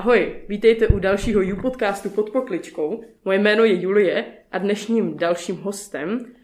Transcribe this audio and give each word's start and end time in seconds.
Ahoj, 0.00 0.44
vítejte 0.48 0.88
u 0.88 0.98
dalšího 0.98 1.40
You 1.42 1.62
podcastu 1.62 2.10
pod 2.10 2.30
pokličkou. 2.30 3.04
Moje 3.24 3.38
jméno 3.38 3.64
je 3.64 3.80
Julie 3.80 4.24
a 4.52 4.58
dnešním 4.58 5.16
dalším 5.16 5.56
hostem 5.56 6.34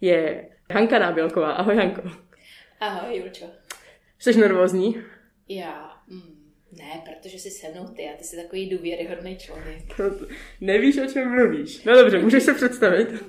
je 0.00 0.48
Hanka 0.72 0.98
Nábělková. 0.98 1.52
Ahoj 1.52 1.76
Hanko. 1.76 2.02
Ahoj 2.80 3.16
Julčo. 3.16 3.44
Jsi 4.18 4.40
nervózní? 4.40 4.96
Já, 5.48 5.90
mm, 6.08 6.52
ne, 6.78 7.02
protože 7.04 7.38
jsi 7.38 7.50
se 7.50 7.68
mnou 7.68 7.88
ty 7.88 8.02
a 8.02 8.16
ty 8.18 8.24
jsi 8.24 8.36
takový 8.36 8.70
důvěryhodný 8.70 9.36
člověk. 9.36 9.82
Nevíš, 10.60 10.98
o 10.98 11.06
čem 11.06 11.30
mluvíš. 11.30 11.84
No 11.84 11.96
dobře, 11.96 12.18
můžeš 12.18 12.42
se 12.42 12.54
představit? 12.54 13.24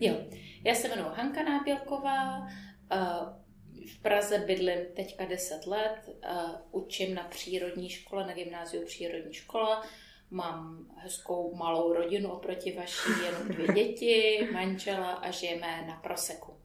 Jo, 0.00 0.14
já 0.64 0.74
se 0.74 0.88
jmenuji 0.88 1.08
Hanka 1.14 1.42
Nábělková, 1.42 2.46
v 3.88 4.02
Praze 4.02 4.38
bydlím 4.38 4.78
teďka 4.96 5.24
10 5.24 5.66
let, 5.66 5.96
učím 6.70 7.14
na 7.14 7.24
přírodní 7.24 7.90
škole, 7.90 8.26
na 8.26 8.34
gymnáziu 8.34 8.84
přírodní 8.84 9.34
škola, 9.34 9.86
mám 10.30 10.86
hezkou 10.96 11.54
malou 11.54 11.92
rodinu 11.92 12.30
oproti 12.30 12.72
vaší, 12.72 13.10
jenom 13.24 13.48
dvě 13.48 13.66
děti, 13.74 14.48
manžela 14.52 15.12
a 15.12 15.30
žijeme 15.30 15.84
na 15.86 15.96
Proseku. 15.96 16.60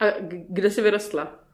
A 0.00 0.04
kde 0.48 0.70
jsi 0.70 0.82
vyrostla? 0.82 1.44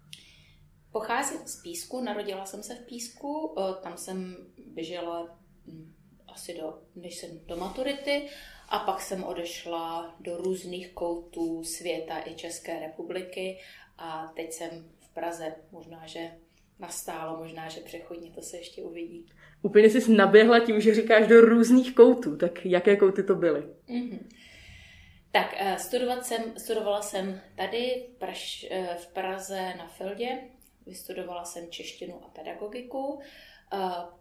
Pocházím 0.92 1.46
z 1.46 1.62
Písku, 1.62 2.00
narodila 2.00 2.46
jsem 2.46 2.62
se 2.62 2.74
v 2.74 2.86
Písku, 2.86 3.54
tam 3.82 3.96
jsem 3.96 4.36
běžela 4.66 5.38
hm, 5.66 5.94
asi 6.28 6.54
do, 6.54 6.78
než 6.94 7.16
jsem 7.16 7.30
do 7.46 7.56
maturity 7.56 8.28
a 8.68 8.78
pak 8.78 9.00
jsem 9.00 9.24
odešla 9.24 10.16
do 10.20 10.36
různých 10.36 10.92
koutů 10.92 11.64
světa 11.64 12.22
i 12.26 12.34
České 12.34 12.80
republiky 12.80 13.58
a 13.98 14.32
teď 14.36 14.52
jsem 14.52 14.90
Praze. 15.14 15.54
Možná, 15.72 16.06
že 16.06 16.30
nastálo, 16.78 17.38
možná, 17.38 17.68
že 17.68 17.80
přechodně 17.80 18.30
to 18.30 18.42
se 18.42 18.56
ještě 18.56 18.82
uvidí. 18.82 19.26
Úplně 19.62 19.90
jsi 19.90 20.12
naběhla 20.12 20.60
tím, 20.60 20.80
že 20.80 20.94
říkáš 20.94 21.26
do 21.26 21.40
různých 21.40 21.94
koutů. 21.94 22.36
Tak 22.36 22.66
jaké 22.66 22.96
kouty 22.96 23.22
to 23.22 23.34
byly? 23.34 23.60
Mm-hmm. 23.88 24.18
Tak 25.32 25.54
eh, 25.58 25.78
studovat 25.78 26.26
jsem, 26.26 26.58
studovala 26.58 27.02
jsem 27.02 27.40
tady 27.56 28.06
v, 28.08 28.18
Praž, 28.18 28.66
eh, 28.70 28.96
v 29.00 29.06
Praze 29.06 29.74
na 29.78 29.88
Fildě. 29.88 30.38
Vystudovala 30.86 31.44
jsem 31.44 31.70
češtinu 31.70 32.24
a 32.24 32.28
pedagogiku. 32.28 33.20
Eh, 33.72 33.78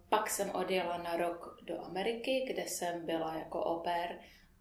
pak 0.09 0.29
jsem 0.29 0.49
odjela 0.49 0.97
na 0.97 1.17
rok 1.17 1.59
do 1.63 1.81
Ameriky, 1.81 2.45
kde 2.47 2.63
jsem 2.67 3.05
byla 3.05 3.35
jako 3.35 3.81
pair 3.83 4.09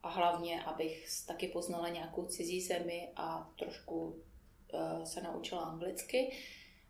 a 0.03 0.09
hlavně, 0.09 0.63
abych 0.63 1.07
taky 1.27 1.49
poznala 1.49 1.89
nějakou 1.89 2.27
cizí 2.27 2.61
zemi 2.61 3.09
a 3.17 3.51
trošku 3.59 4.23
se 5.05 5.21
naučila 5.21 5.63
anglicky. 5.63 6.37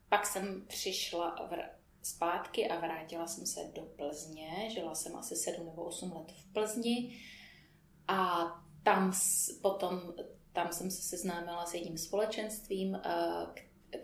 Pak 0.09 0.27
jsem 0.27 0.65
přišla 0.67 1.49
v, 1.51 1.57
zpátky 2.03 2.69
a 2.69 2.81
vrátila 2.81 3.27
jsem 3.27 3.47
se 3.47 3.61
do 3.75 3.83
Plzně. 3.83 4.71
Žila 4.71 4.95
jsem 4.95 5.17
asi 5.17 5.37
7 5.37 5.67
nebo 5.67 5.83
8 5.85 6.13
let 6.13 6.33
v 6.33 6.53
Plzni 6.53 7.19
a 8.09 8.47
tam 8.83 9.13
potom 9.63 10.15
tam 10.53 10.73
jsem 10.73 10.91
se 10.91 11.03
seznámila 11.03 11.67
s 11.67 11.75
jedním 11.75 11.99
společenstvím, 11.99 12.91
uh, 12.91 13.01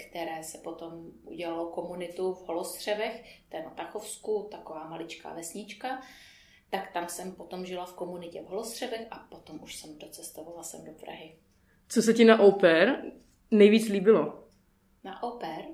které 0.08 0.44
se 0.44 0.58
potom 0.58 1.10
udělalo 1.24 1.70
komunitu 1.70 2.34
v 2.34 2.48
Holostřevech, 2.48 3.40
to 3.48 3.56
je 3.56 3.62
na 3.62 3.70
Tachovsku, 3.70 4.48
taková 4.50 4.88
maličká 4.88 5.34
vesnička 5.34 6.02
tak 6.70 6.92
tam 6.92 7.08
jsem 7.08 7.32
potom 7.32 7.66
žila 7.66 7.86
v 7.86 7.94
komunitě 7.94 8.42
v 8.42 8.46
Holostřevech 8.46 9.06
a 9.10 9.18
potom 9.18 9.62
už 9.62 9.76
jsem 9.76 9.98
docestovala 9.98 10.62
sem 10.62 10.84
do 10.84 10.92
Prahy. 10.92 11.36
Co 11.88 12.02
se 12.02 12.14
ti 12.14 12.24
na 12.24 12.40
oper 12.40 13.02
nejvíc 13.50 13.88
líbilo? 13.88 14.44
Na 15.04 15.22
oper? 15.22 15.64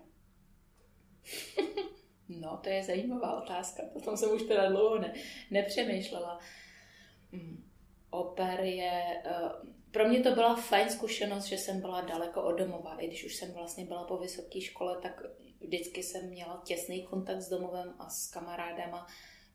no, 2.28 2.60
to 2.62 2.68
je 2.68 2.82
zajímavá 2.82 3.42
otázka. 3.42 3.82
Potom 3.92 4.16
jsem 4.16 4.34
už 4.34 4.42
teda 4.42 4.68
dlouho 4.68 4.98
ne, 4.98 5.14
nepřemýšlela. 5.50 6.40
Hmm. 7.32 7.70
Oper 8.10 8.60
je... 8.60 9.22
Uh, 9.26 9.70
pro 9.90 10.08
mě 10.08 10.20
to 10.20 10.30
byla 10.30 10.56
fajn 10.56 10.90
zkušenost, 10.90 11.44
že 11.44 11.58
jsem 11.58 11.80
byla 11.80 12.00
daleko 12.00 12.42
od 12.42 12.52
domova. 12.52 12.96
I 12.96 13.06
když 13.06 13.24
už 13.24 13.34
jsem 13.34 13.52
vlastně 13.52 13.84
byla 13.84 14.04
po 14.04 14.16
vysoké 14.16 14.60
škole, 14.60 14.98
tak 15.02 15.22
vždycky 15.60 16.02
jsem 16.02 16.30
měla 16.30 16.62
těsný 16.64 17.02
kontakt 17.02 17.40
s 17.40 17.48
domovem 17.48 17.94
a 17.98 18.10
s 18.10 18.30
kamarádama 18.30 19.06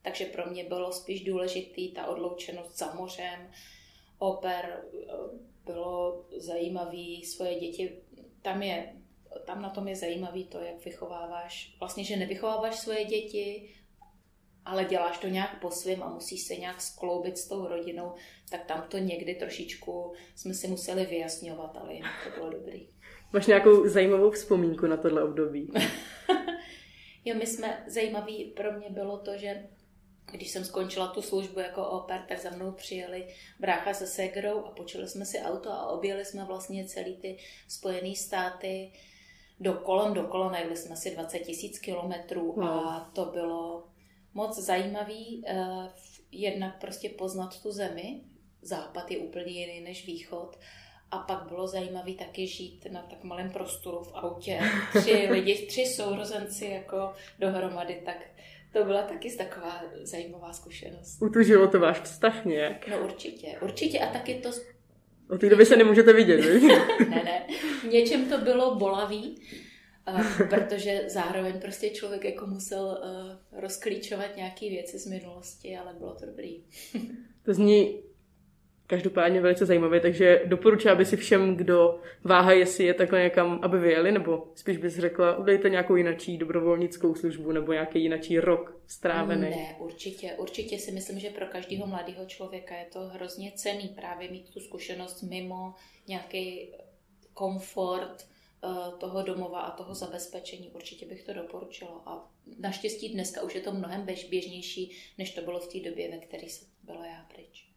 takže 0.02 0.26
pro 0.26 0.50
mě 0.50 0.64
bylo 0.64 0.92
spíš 0.92 1.24
důležitý 1.24 1.92
ta 1.92 2.08
odloučenost 2.08 2.78
za 2.78 2.94
mořem. 2.94 3.52
Oper 4.20 4.84
eh, 4.94 5.14
bylo 5.66 6.26
zajímavý, 6.38 7.26
svoje 7.26 7.60
děti, 7.60 8.02
tam 8.42 8.64
je 8.64 8.94
tam 9.46 9.62
na 9.62 9.70
tom 9.70 9.88
je 9.88 9.96
zajímavý 9.96 10.44
to, 10.44 10.60
jak 10.60 10.86
vychováváš, 10.86 11.76
vlastně, 11.80 12.04
že 12.04 12.18
nevychováváš 12.18 12.76
svoje 12.76 13.06
děti, 13.06 13.76
ale 14.66 14.86
děláš 14.86 15.18
to 15.18 15.28
nějak 15.28 15.62
po 15.62 15.72
svém 15.72 16.04
a 16.04 16.10
musíš 16.10 16.42
se 16.42 16.56
nějak 16.56 16.82
skloubit 16.82 17.38
s 17.38 17.48
tou 17.48 17.68
rodinou, 17.68 18.14
tak 18.50 18.66
tam 18.66 18.86
to 18.90 18.98
někdy 18.98 19.36
trošičku 19.36 20.14
jsme 20.36 20.54
si 20.54 20.68
museli 20.68 21.06
vyjasňovat, 21.06 21.78
ale 21.82 21.94
jinak 21.94 22.12
to 22.24 22.40
bylo 22.40 22.50
dobrý. 22.52 22.88
Máš 23.34 23.48
nějakou 23.48 23.88
zajímavou 23.88 24.32
vzpomínku 24.32 24.88
na 24.88 24.98
tohle 24.98 25.24
období? 25.24 25.72
jo, 27.26 27.36
my 27.36 27.48
jsme, 27.48 27.84
zajímavý 27.88 28.46
pro 28.46 28.72
mě 28.72 28.90
bylo 28.90 29.18
to, 29.18 29.38
že 29.38 29.68
když 30.32 30.52
jsem 30.52 30.66
skončila 30.66 31.08
tu 31.08 31.22
službu 31.22 31.60
jako 31.60 31.88
oper, 31.88 32.26
tak 32.28 32.40
za 32.40 32.50
mnou 32.50 32.72
přijeli 32.72 33.28
brácha 33.60 33.94
se 33.94 34.08
segrou 34.08 34.66
a 34.66 34.72
počuli 34.72 35.08
jsme 35.08 35.26
si 35.26 35.40
auto 35.40 35.72
a 35.72 35.90
objeli 35.90 36.26
jsme 36.26 36.46
vlastně 36.46 36.86
celý 36.86 37.18
ty 37.18 37.38
Spojené 37.68 38.16
státy 38.16 38.92
do 39.60 39.74
kolem 39.74 40.14
do 40.14 40.24
kolem, 40.24 40.52
najeli 40.52 40.78
jsme 40.78 40.96
si 40.96 41.12
20 41.12 41.40
tisíc 41.40 41.80
kilometrů 41.80 42.52
wow. 42.52 42.64
a 42.64 43.12
to 43.14 43.26
bylo 43.26 43.88
moc 44.34 44.60
zajímavý 44.60 45.44
uh, 45.52 45.86
jednak 46.32 46.80
prostě 46.80 47.10
poznat 47.10 47.62
tu 47.62 47.72
zemi. 47.72 48.22
Západ 48.62 49.12
je 49.12 49.18
úplně 49.18 49.52
jiný 49.52 49.82
než 49.82 50.06
východ. 50.06 50.60
A 51.12 51.18
pak 51.18 51.48
bylo 51.48 51.68
zajímavé 51.68 52.14
taky 52.14 52.48
žít 52.48 52.88
na 52.92 53.02
tak 53.02 53.24
malém 53.24 53.52
prostoru 53.52 54.04
v 54.04 54.16
autě. 54.16 54.60
Tři 55.00 55.28
lidi, 55.32 55.66
tři 55.66 55.86
sourozenci 55.86 56.66
jako 56.66 57.14
dohromady, 57.40 58.02
tak 58.06 58.18
to 58.74 58.84
byla 58.84 59.02
taky 59.02 59.36
taková 59.38 59.84
zajímavá 60.04 60.54
zkušenost. 60.54 61.22
Utužilo 61.22 61.68
to 61.68 61.80
váš 61.80 62.02
vztah 62.02 62.46
nějak? 62.46 62.88
No 62.88 63.04
určitě, 63.04 63.58
určitě 63.62 64.00
a 64.00 64.14
taky 64.14 64.36
to... 64.36 64.50
O 65.30 65.38
té 65.38 65.50
doby 65.50 65.66
se 65.66 65.78
nemůžete 65.78 66.14
vidět, 66.14 66.62
ne, 67.10 67.24
ne. 67.24 67.48
V 67.82 67.84
něčem 67.84 68.30
to 68.30 68.38
bylo 68.38 68.76
bolavý, 68.76 69.42
uh, 70.08 70.50
protože 70.50 71.04
zároveň 71.08 71.60
prostě 71.60 71.90
člověk 71.90 72.26
jako 72.26 72.48
musel 72.48 72.86
uh, 72.86 73.62
rozklíčovat 73.62 74.36
nějaké 74.36 74.70
věci 74.70 75.00
z 75.00 75.06
minulosti, 75.06 75.78
ale 75.78 75.94
bylo 75.94 76.16
to 76.16 76.26
dobrý. 76.26 76.64
to 77.44 77.54
zní 77.54 78.09
každopádně 78.90 79.42
velice 79.42 79.66
zajímavé, 79.66 80.00
takže 80.00 80.42
doporučuji, 80.46 80.90
aby 80.90 81.06
si 81.06 81.18
všem, 81.18 81.56
kdo 81.56 82.00
váha, 82.24 82.52
jestli 82.52 82.84
je 82.84 82.94
takhle 82.94 83.24
někam, 83.24 83.60
aby 83.64 83.80
vyjeli, 83.80 84.12
nebo 84.12 84.48
spíš 84.56 84.78
bys 84.78 84.98
řekla, 84.98 85.38
udejte 85.38 85.70
nějakou 85.70 85.96
jinačí 85.96 86.38
dobrovolnickou 86.38 87.16
službu 87.16 87.52
nebo 87.52 87.74
nějaký 87.74 88.02
jinačí 88.04 88.40
rok 88.40 88.82
strávený. 88.88 89.42
Ne, 89.42 89.76
určitě, 89.80 90.34
určitě 90.38 90.80
si 90.80 90.92
myslím, 90.92 91.20
že 91.20 91.30
pro 91.30 91.46
každého 91.46 91.88
mladého 91.88 92.26
člověka 92.26 92.76
je 92.76 92.86
to 92.86 93.00
hrozně 93.00 93.52
cený 93.56 93.88
právě 93.88 94.32
mít 94.32 94.54
tu 94.54 94.60
zkušenost 94.60 95.22
mimo 95.22 95.74
nějaký 96.08 96.70
komfort 97.34 98.28
eh, 98.64 98.68
toho 99.00 99.24
domova 99.24 99.62
a 99.62 99.78
toho 99.78 99.96
zabezpečení. 99.96 100.70
Určitě 100.70 101.06
bych 101.06 101.24
to 101.24 101.34
doporučila. 101.34 102.02
A 102.06 102.32
naštěstí 102.60 103.10
dneska 103.10 103.42
už 103.42 103.56
je 103.56 103.62
to 103.62 103.72
mnohem 103.72 104.08
běžnější, 104.30 104.92
než 105.18 105.32
to 105.32 105.42
bylo 105.42 105.60
v 105.60 105.68
té 105.68 105.90
době, 105.90 106.12
ve 106.12 106.18
které 106.18 106.48
byla 106.84 107.06
já 107.06 107.26
pryč. 107.34 107.70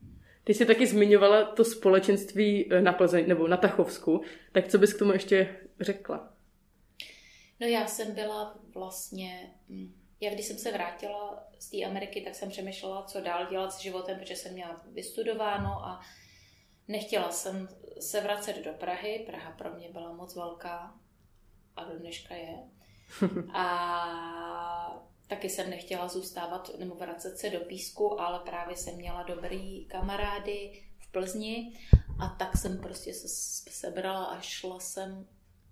Ty 0.45 0.55
jsi 0.55 0.67
taky 0.67 0.87
zmiňovala 0.87 1.45
to 1.45 1.65
společenství 1.65 2.73
eh, 2.73 2.83
na 2.83 2.93
Plzeň, 2.93 3.29
nebo 3.29 3.49
na 3.49 3.57
Tachovsku, 3.57 4.23
tak 4.53 4.69
co 4.69 4.79
bys 4.79 4.95
k 4.95 4.99
tomu 4.99 5.13
ještě 5.13 5.57
řekla? 5.81 6.33
No 7.61 7.67
já 7.67 7.87
jsem 7.87 8.15
byla 8.15 8.59
vlastně, 8.75 9.55
hm, 9.69 9.95
já 10.21 10.31
když 10.31 10.47
jsem 10.47 10.59
se 10.59 10.73
vrátila 10.73 11.45
z 11.59 11.71
té 11.71 11.85
Ameriky, 11.85 12.21
tak 12.21 12.35
jsem 12.35 12.51
přemýšlela, 12.51 13.03
co 13.03 13.21
dál 13.21 13.47
dělat 13.51 13.73
s 13.73 13.81
životem, 13.81 14.19
protože 14.19 14.37
jsem 14.37 14.53
měla 14.53 14.83
vystudováno 14.93 15.71
a 15.71 16.01
nechtěla 16.89 17.31
jsem 17.31 17.69
se 18.01 18.21
vracet 18.21 18.65
do 18.65 18.73
Prahy. 18.73 19.23
Praha 19.27 19.51
pro 19.51 19.75
mě 19.75 19.89
byla 19.93 20.13
moc 20.13 20.37
velká 20.37 20.95
a 21.77 21.85
do 21.85 21.99
dneška 21.99 22.35
je. 22.35 22.57
A 23.55 25.12
Taky 25.33 25.51
jsem 25.51 25.71
nechtěla 25.71 26.09
zůstávat 26.09 26.71
nebo 26.79 26.95
vracet 26.95 27.39
se 27.39 27.51
do 27.51 27.61
písku, 27.61 28.21
ale 28.21 28.39
právě 28.39 28.77
jsem 28.77 28.97
měla 28.97 29.23
dobrý 29.23 29.85
kamarády 29.85 30.83
v 30.99 31.13
Plzni 31.13 31.73
a 32.19 32.29
tak 32.39 32.57
jsem 32.57 32.79
prostě 32.79 33.15
se 33.15 33.29
sebrala 33.71 34.25
a 34.25 34.41
šla 34.41 34.81
jsem 34.81 35.27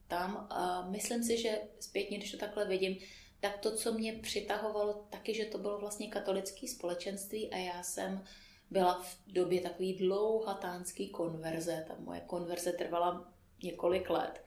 tam. 0.08 0.46
A 0.50 0.88
myslím 0.90 1.24
si, 1.24 1.42
že 1.42 1.60
zpětně, 1.80 2.18
když 2.18 2.30
to 2.30 2.38
takhle 2.38 2.64
vidím, 2.64 2.98
tak 3.40 3.58
to, 3.58 3.76
co 3.76 3.92
mě 3.92 4.12
přitahovalo, 4.12 5.06
taky, 5.10 5.34
že 5.34 5.44
to 5.44 5.58
bylo 5.58 5.78
vlastně 5.78 6.08
katolické 6.08 6.68
společenství 6.68 7.50
a 7.50 7.56
já 7.56 7.82
jsem 7.82 8.24
byla 8.70 9.02
v 9.02 9.32
době 9.32 9.60
takový 9.60 9.94
dlouhatánský 9.94 11.08
konverze. 11.08 11.84
Ta 11.88 11.94
moje 11.98 12.20
konverze 12.20 12.72
trvala 12.72 13.32
několik 13.62 14.10
let. 14.10 14.44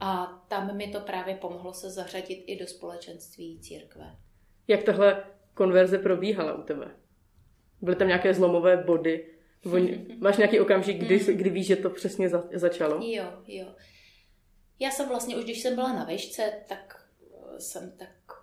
A 0.00 0.26
tam 0.48 0.76
mi 0.76 0.88
to 0.88 1.00
právě 1.00 1.36
pomohlo 1.36 1.74
se 1.74 1.90
zařadit 1.90 2.44
i 2.46 2.56
do 2.56 2.66
společenství 2.66 3.58
církve. 3.60 4.16
Jak 4.68 4.82
tohle 4.82 5.24
konverze 5.54 5.98
probíhala 5.98 6.54
u 6.54 6.62
tebe? 6.62 6.90
Byly 7.80 7.96
tam 7.96 8.08
nějaké 8.08 8.34
zlomové 8.34 8.76
body? 8.76 9.26
Máš 10.18 10.36
nějaký 10.36 10.60
okamžik, 10.60 10.98
kdy, 10.98 11.18
hmm. 11.18 11.36
kdy 11.36 11.50
víš, 11.50 11.66
že 11.66 11.76
to 11.76 11.90
přesně 11.90 12.28
za, 12.28 12.44
začalo? 12.54 13.00
Jo, 13.02 13.24
jo. 13.46 13.66
Já 14.78 14.90
jsem 14.90 15.08
vlastně, 15.08 15.36
už 15.36 15.44
když 15.44 15.62
jsem 15.62 15.74
byla 15.74 15.92
na 15.92 16.04
vešce, 16.04 16.52
tak 16.68 17.08
eh, 17.56 17.60
jsem 17.60 17.92
tak 17.98 18.42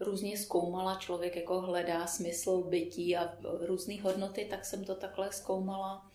různě 0.00 0.38
zkoumala, 0.38 0.98
člověk 0.98 1.36
jako 1.36 1.60
hledá 1.60 2.06
smysl 2.06 2.62
bytí 2.62 3.16
a 3.16 3.38
různé 3.60 4.02
hodnoty, 4.02 4.46
tak 4.50 4.64
jsem 4.64 4.84
to 4.84 4.94
takhle 4.94 5.32
zkoumala. 5.32 6.10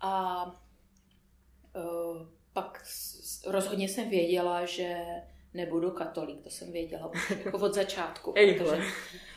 A 0.00 0.44
uh, 1.76 2.26
pak 2.52 2.84
rozhodně 3.46 3.88
jsem 3.88 4.10
věděla, 4.10 4.64
že 4.64 5.04
nebudu 5.54 5.90
katolík, 5.90 6.42
to 6.42 6.50
jsem 6.50 6.72
věděla 6.72 7.10
jako 7.44 7.58
od 7.58 7.74
začátku, 7.74 8.32
protože, 8.56 8.82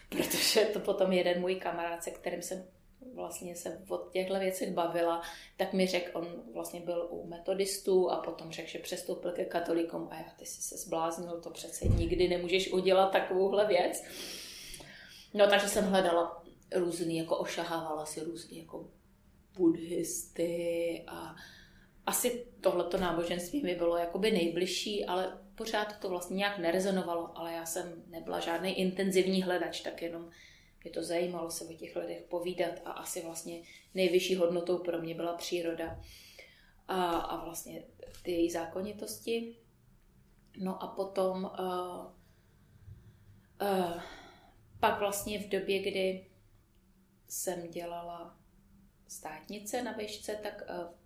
protože 0.10 0.66
to 0.66 0.80
potom 0.80 1.12
jeden 1.12 1.42
můj 1.42 1.56
kamarád, 1.56 2.04
se 2.04 2.12
kterým 2.12 2.42
jsem 2.42 2.66
vlastně 3.14 3.56
se 3.56 3.82
o 3.90 3.98
těchto 3.98 4.40
věcech 4.40 4.74
bavila, 4.74 5.22
tak 5.58 5.74
mi 5.74 5.88
řekl, 5.88 6.18
on 6.18 6.44
vlastně 6.54 6.80
byl 6.80 7.08
u 7.10 7.28
metodistů 7.28 8.12
a 8.12 8.18
potom 8.18 8.52
řekl, 8.52 8.70
že 8.70 8.80
přestoupil 8.80 9.32
ke 9.32 9.46
katolíkům 9.46 10.08
a 10.12 10.16
já, 10.16 10.26
ty 10.40 10.46
jsi 10.46 10.62
se 10.62 10.78
zbláznil, 10.78 11.42
to 11.42 11.50
přece 11.50 11.86
nikdy 11.86 12.28
nemůžeš 12.28 12.74
udělat 12.74 13.12
takovouhle 13.12 13.68
věc. 13.68 14.04
No 15.34 15.48
takže 15.48 15.68
jsem 15.68 15.86
hledala 15.86 16.44
různý, 16.76 17.18
jako 17.18 17.38
ošahávala 17.38 18.06
si 18.06 18.24
různý 18.24 18.58
jako 18.58 18.90
buddhisty 19.58 21.04
a 21.08 21.36
asi 22.06 22.46
tohleto 22.62 22.98
náboženství 22.98 23.62
mi 23.62 23.76
bylo 23.76 23.98
jakoby 23.98 24.32
nejbližší, 24.32 25.06
ale 25.06 25.38
pořád 25.56 26.00
to 26.00 26.10
vlastně 26.10 26.36
nějak 26.36 26.58
nerezonovalo, 26.58 27.38
ale 27.38 27.54
já 27.54 27.66
jsem 27.66 28.04
nebyla 28.08 28.40
žádný 28.40 28.80
intenzivní 28.80 29.44
hledač, 29.44 29.82
tak 29.82 30.02
jenom 30.02 30.30
mě 30.84 30.92
to 30.92 31.04
zajímalo 31.04 31.52
se 31.52 31.66
o 31.66 31.74
těch 31.74 31.96
lidech 31.96 32.22
povídat 32.22 32.82
a 32.86 32.92
asi 32.92 33.22
vlastně 33.22 33.62
nejvyšší 33.94 34.36
hodnotou 34.36 34.78
pro 34.78 35.02
mě 35.02 35.16
byla 35.16 35.36
příroda 35.36 36.00
a, 36.88 37.04
a 37.18 37.46
vlastně 37.46 37.84
ty 38.24 38.32
její 38.32 38.52
zákonitosti. 38.52 39.58
No 40.58 40.84
a 40.84 40.88
potom 40.88 41.44
uh, 41.44 42.06
uh, 43.62 44.02
pak 44.80 45.00
vlastně 45.00 45.40
v 45.40 45.50
době, 45.50 45.80
kdy 45.80 46.26
jsem 47.28 47.72
dělala 47.72 48.38
státnice 49.08 49.84
na 49.84 49.92
výšce, 49.92 50.36
tak 50.44 50.64
uh, 50.70 51.03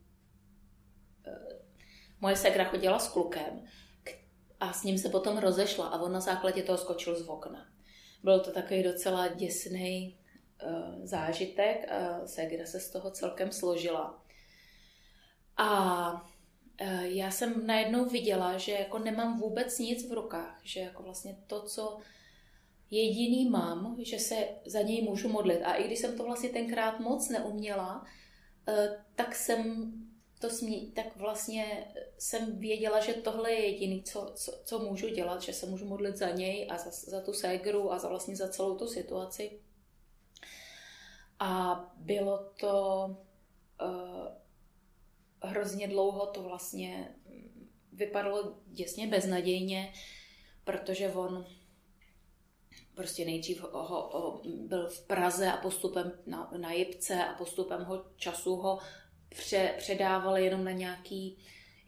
moje 2.22 2.36
segra 2.36 2.64
chodila 2.64 3.00
s 3.00 3.08
klukem 3.08 3.68
a 4.60 4.74
s 4.74 4.84
ním 4.84 4.98
se 4.98 5.10
potom 5.10 5.38
rozešla 5.38 5.88
a 5.88 6.02
on 6.02 6.12
na 6.12 6.20
základě 6.20 6.64
toho 6.64 6.78
skočil 6.78 7.16
z 7.24 7.28
okna. 7.28 7.66
Byl 8.24 8.40
to 8.40 8.52
takový 8.52 8.84
docela 8.84 9.28
děsný 9.28 10.18
uh, 10.64 11.06
zážitek, 11.06 11.92
uh, 11.92 12.26
Segra 12.26 12.66
se 12.66 12.80
z 12.80 12.92
toho 12.92 13.12
celkem 13.12 13.52
složila. 13.52 14.24
A 15.58 16.12
uh, 16.82 17.02
já 17.02 17.32
jsem 17.32 17.68
najednou 17.68 18.06
viděla, 18.06 18.58
že 18.58 18.72
jako 18.72 19.00
nemám 19.00 19.40
vůbec 19.40 19.80
nic 19.80 20.10
v 20.10 20.14
rukách, 20.14 20.60
že 20.64 20.80
jako 20.80 21.04
vlastně 21.04 21.38
to, 21.48 21.62
co 21.62 21.98
jediný 22.92 23.50
mám, 23.50 23.98
že 24.00 24.20
se 24.20 24.48
za 24.66 24.82
něj 24.82 25.02
můžu 25.02 25.30
modlit. 25.30 25.62
A 25.64 25.74
i 25.74 25.84
když 25.84 26.00
jsem 26.00 26.18
to 26.18 26.24
vlastně 26.24 26.50
tenkrát 26.50 27.00
moc 27.00 27.30
neuměla, 27.30 28.06
tak 29.16 29.36
jsem 29.36 29.92
to 30.40 30.50
smí, 30.50 30.92
tak 30.92 31.16
vlastně 31.16 31.94
jsem 32.18 32.60
věděla, 32.60 33.00
že 33.00 33.14
tohle 33.14 33.52
je 33.52 33.72
jediný, 33.72 34.04
co, 34.04 34.32
co, 34.36 34.62
co 34.66 34.80
můžu 34.80 35.10
dělat, 35.10 35.42
že 35.42 35.54
se 35.54 35.66
můžu 35.66 35.86
modlit 35.86 36.18
za 36.18 36.30
něj 36.30 36.68
a 36.72 36.78
za, 36.78 36.92
za 36.92 37.22
tu 37.22 37.34
ségru 37.34 37.92
a 37.92 38.00
za 38.00 38.10
vlastně 38.10 38.36
za 38.36 38.50
celou 38.50 38.78
tu 38.78 38.88
situaci. 38.88 39.60
A 41.40 41.82
bylo 41.98 42.52
to 42.60 43.06
uh, 43.82 44.28
hrozně 45.50 45.88
dlouho, 45.88 46.26
to 46.26 46.44
vlastně 46.44 47.16
vypadalo 47.94 48.58
děsně 48.66 49.08
beznadějně, 49.08 49.94
protože 50.64 51.14
on 51.14 51.46
prostě 52.96 53.26
nejdřív 53.26 53.62
ho, 53.62 53.84
ho, 53.84 54.10
ho, 54.20 54.42
byl 54.46 54.90
v 54.90 55.08
Praze 55.08 55.52
a 55.52 55.58
postupem 55.58 56.12
na, 56.26 56.52
na 56.58 56.72
Jipce 56.72 57.26
a 57.26 57.34
postupem 57.34 57.84
ho 57.84 58.06
času 58.16 58.56
ho 58.56 58.80
pře, 59.30 59.74
předávali 59.78 60.46
jenom 60.46 60.64
na 60.64 60.72
nějaký 60.72 61.38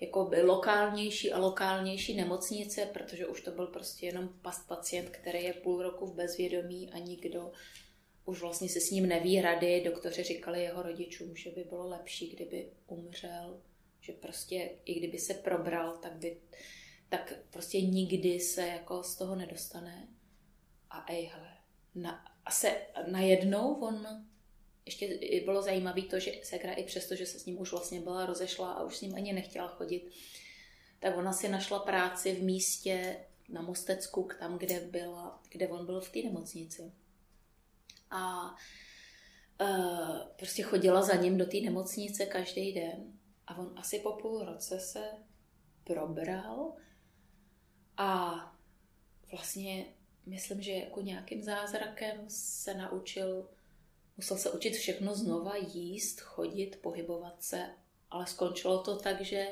jako 0.01 0.31
lokálnější 0.44 1.31
a 1.31 1.39
lokálnější 1.39 2.18
nemocnice, 2.18 2.86
protože 2.86 3.27
už 3.27 3.41
to 3.41 3.51
byl 3.51 3.68
prostě 3.68 4.06
jenom 4.06 4.30
past 4.41 4.68
pacient, 4.68 5.09
který 5.09 5.44
je 5.44 5.53
půl 5.53 5.81
roku 5.83 6.06
v 6.06 6.15
bezvědomí 6.15 6.91
a 6.91 6.97
nikdo 6.97 7.51
už 8.25 8.41
vlastně 8.41 8.69
se 8.69 8.81
s 8.81 8.91
ním 8.91 9.07
neví 9.07 9.41
rady. 9.41 9.81
Doktoři 9.86 10.24
říkali 10.24 10.63
jeho 10.63 10.81
rodičům, 10.81 11.36
že 11.36 11.51
by 11.51 11.63
bylo 11.63 11.88
lepší, 11.88 12.30
kdyby 12.30 12.69
umřel, 12.88 13.62
že 14.01 14.13
prostě 14.13 14.69
i 14.85 14.94
kdyby 14.94 15.19
se 15.19 15.33
probral, 15.33 15.97
tak 15.97 16.13
by 16.15 16.38
tak 17.09 17.33
prostě 17.50 17.81
nikdy 17.81 18.39
se 18.39 18.68
jako 18.68 19.03
z 19.03 19.15
toho 19.15 19.35
nedostane. 19.35 20.07
A 20.89 21.06
ej, 21.12 21.31
hele, 21.33 21.57
na, 21.95 22.25
a 22.45 22.51
se 22.51 22.81
najednou 23.12 23.74
on 23.74 24.25
ještě 24.89 25.19
bylo 25.45 25.62
zajímavé 25.62 26.01
to, 26.01 26.19
že 26.19 26.31
Segra 26.44 26.74
i 26.74 26.83
přesto, 26.83 27.15
že 27.15 27.25
se 27.25 27.39
s 27.39 27.45
ním 27.45 27.59
už 27.62 27.71
vlastně 27.71 28.01
byla 28.01 28.25
rozešla 28.25 28.71
a 28.71 28.83
už 28.83 28.97
s 28.97 29.01
ním 29.01 29.15
ani 29.15 29.33
nechtěla 29.33 29.68
chodit, 29.68 30.12
tak 31.00 31.18
ona 31.18 31.33
si 31.33 31.50
našla 31.50 31.80
práci 31.80 32.36
v 32.36 32.44
místě 32.44 33.25
na 33.50 33.62
Mostecku, 33.62 34.30
tam, 34.39 34.57
kde, 34.57 34.80
byla, 34.80 35.41
kde 35.50 35.68
on 35.68 35.86
byl 35.86 36.01
v 36.01 36.09
té 36.09 36.19
nemocnici. 36.19 36.91
A 38.12 38.51
uh, 39.62 40.18
prostě 40.38 40.63
chodila 40.63 41.01
za 41.01 41.15
ním 41.15 41.38
do 41.38 41.45
té 41.45 41.57
nemocnice 41.57 42.25
každý 42.25 42.74
den. 42.74 43.19
A 43.47 43.57
on 43.57 43.74
asi 43.75 44.00
po 44.00 44.12
půl 44.13 44.45
roce 44.45 44.80
se 44.80 45.03
probral 45.83 46.74
a 47.97 48.35
vlastně 49.31 49.85
myslím, 50.25 50.62
že 50.62 50.71
jako 50.71 51.01
nějakým 51.01 51.44
zázrakem 51.44 52.25
se 52.27 52.74
naučil 52.74 53.50
Musel 54.19 54.38
se 54.38 54.51
učit 54.51 54.74
všechno 54.74 55.16
znova, 55.16 55.56
jíst, 55.56 56.21
chodit, 56.21 56.80
pohybovat 56.81 57.44
se, 57.44 57.66
ale 58.12 58.27
skončilo 58.27 58.83
to 58.83 58.95
tak, 58.95 59.21
že 59.21 59.48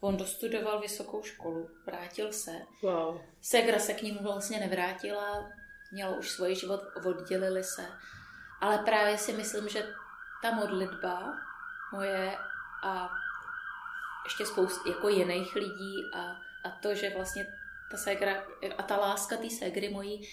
on 0.00 0.16
dostudoval 0.16 0.80
vysokou 0.80 1.22
školu, 1.22 1.70
vrátil 1.86 2.32
se. 2.32 2.52
Wow. 2.82 3.20
Segra 3.40 3.78
se 3.78 3.94
k 3.94 4.02
němu 4.02 4.22
vlastně 4.22 4.60
nevrátila, 4.60 5.48
měla 5.92 6.16
už 6.16 6.30
svůj 6.30 6.54
život, 6.54 6.80
oddělili 7.04 7.64
se. 7.64 7.86
Ale 8.60 8.78
právě 8.78 9.18
si 9.18 9.32
myslím, 9.32 9.68
že 9.68 9.86
ta 10.42 10.50
modlitba 10.50 11.36
moje 11.92 12.36
a 12.84 13.10
ještě 14.24 14.46
spoustu 14.46 14.88
jako 14.88 15.08
jiných 15.08 15.54
lidí 15.54 15.94
a, 16.14 16.20
a 16.64 16.70
to, 16.82 16.94
že 16.94 17.16
vlastně 17.16 17.46
ta 17.90 17.96
segra 17.96 18.44
a 18.78 18.82
ta 18.82 18.96
láska 18.96 19.36
té 19.36 19.50
segry 19.50 19.88
mojí 19.88 20.28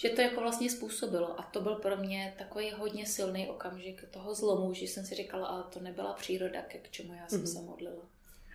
že 0.00 0.08
to 0.08 0.20
jako 0.20 0.40
vlastně 0.40 0.70
způsobilo. 0.70 1.40
A 1.40 1.42
to 1.42 1.60
byl 1.60 1.74
pro 1.74 1.96
mě 1.96 2.34
takový 2.38 2.70
hodně 2.70 3.06
silný 3.06 3.48
okamžik 3.48 4.04
toho 4.10 4.34
zlomu, 4.34 4.74
že 4.74 4.84
jsem 4.84 5.04
si 5.04 5.14
říkala, 5.14 5.46
ale 5.46 5.64
to 5.72 5.80
nebyla 5.80 6.12
příroda, 6.12 6.62
ke 6.62 6.78
k 6.78 6.90
čemu 6.90 7.14
já 7.14 7.28
jsem 7.28 7.40
mm-hmm. 7.40 7.52
se 7.52 7.62
modlila. 7.62 8.02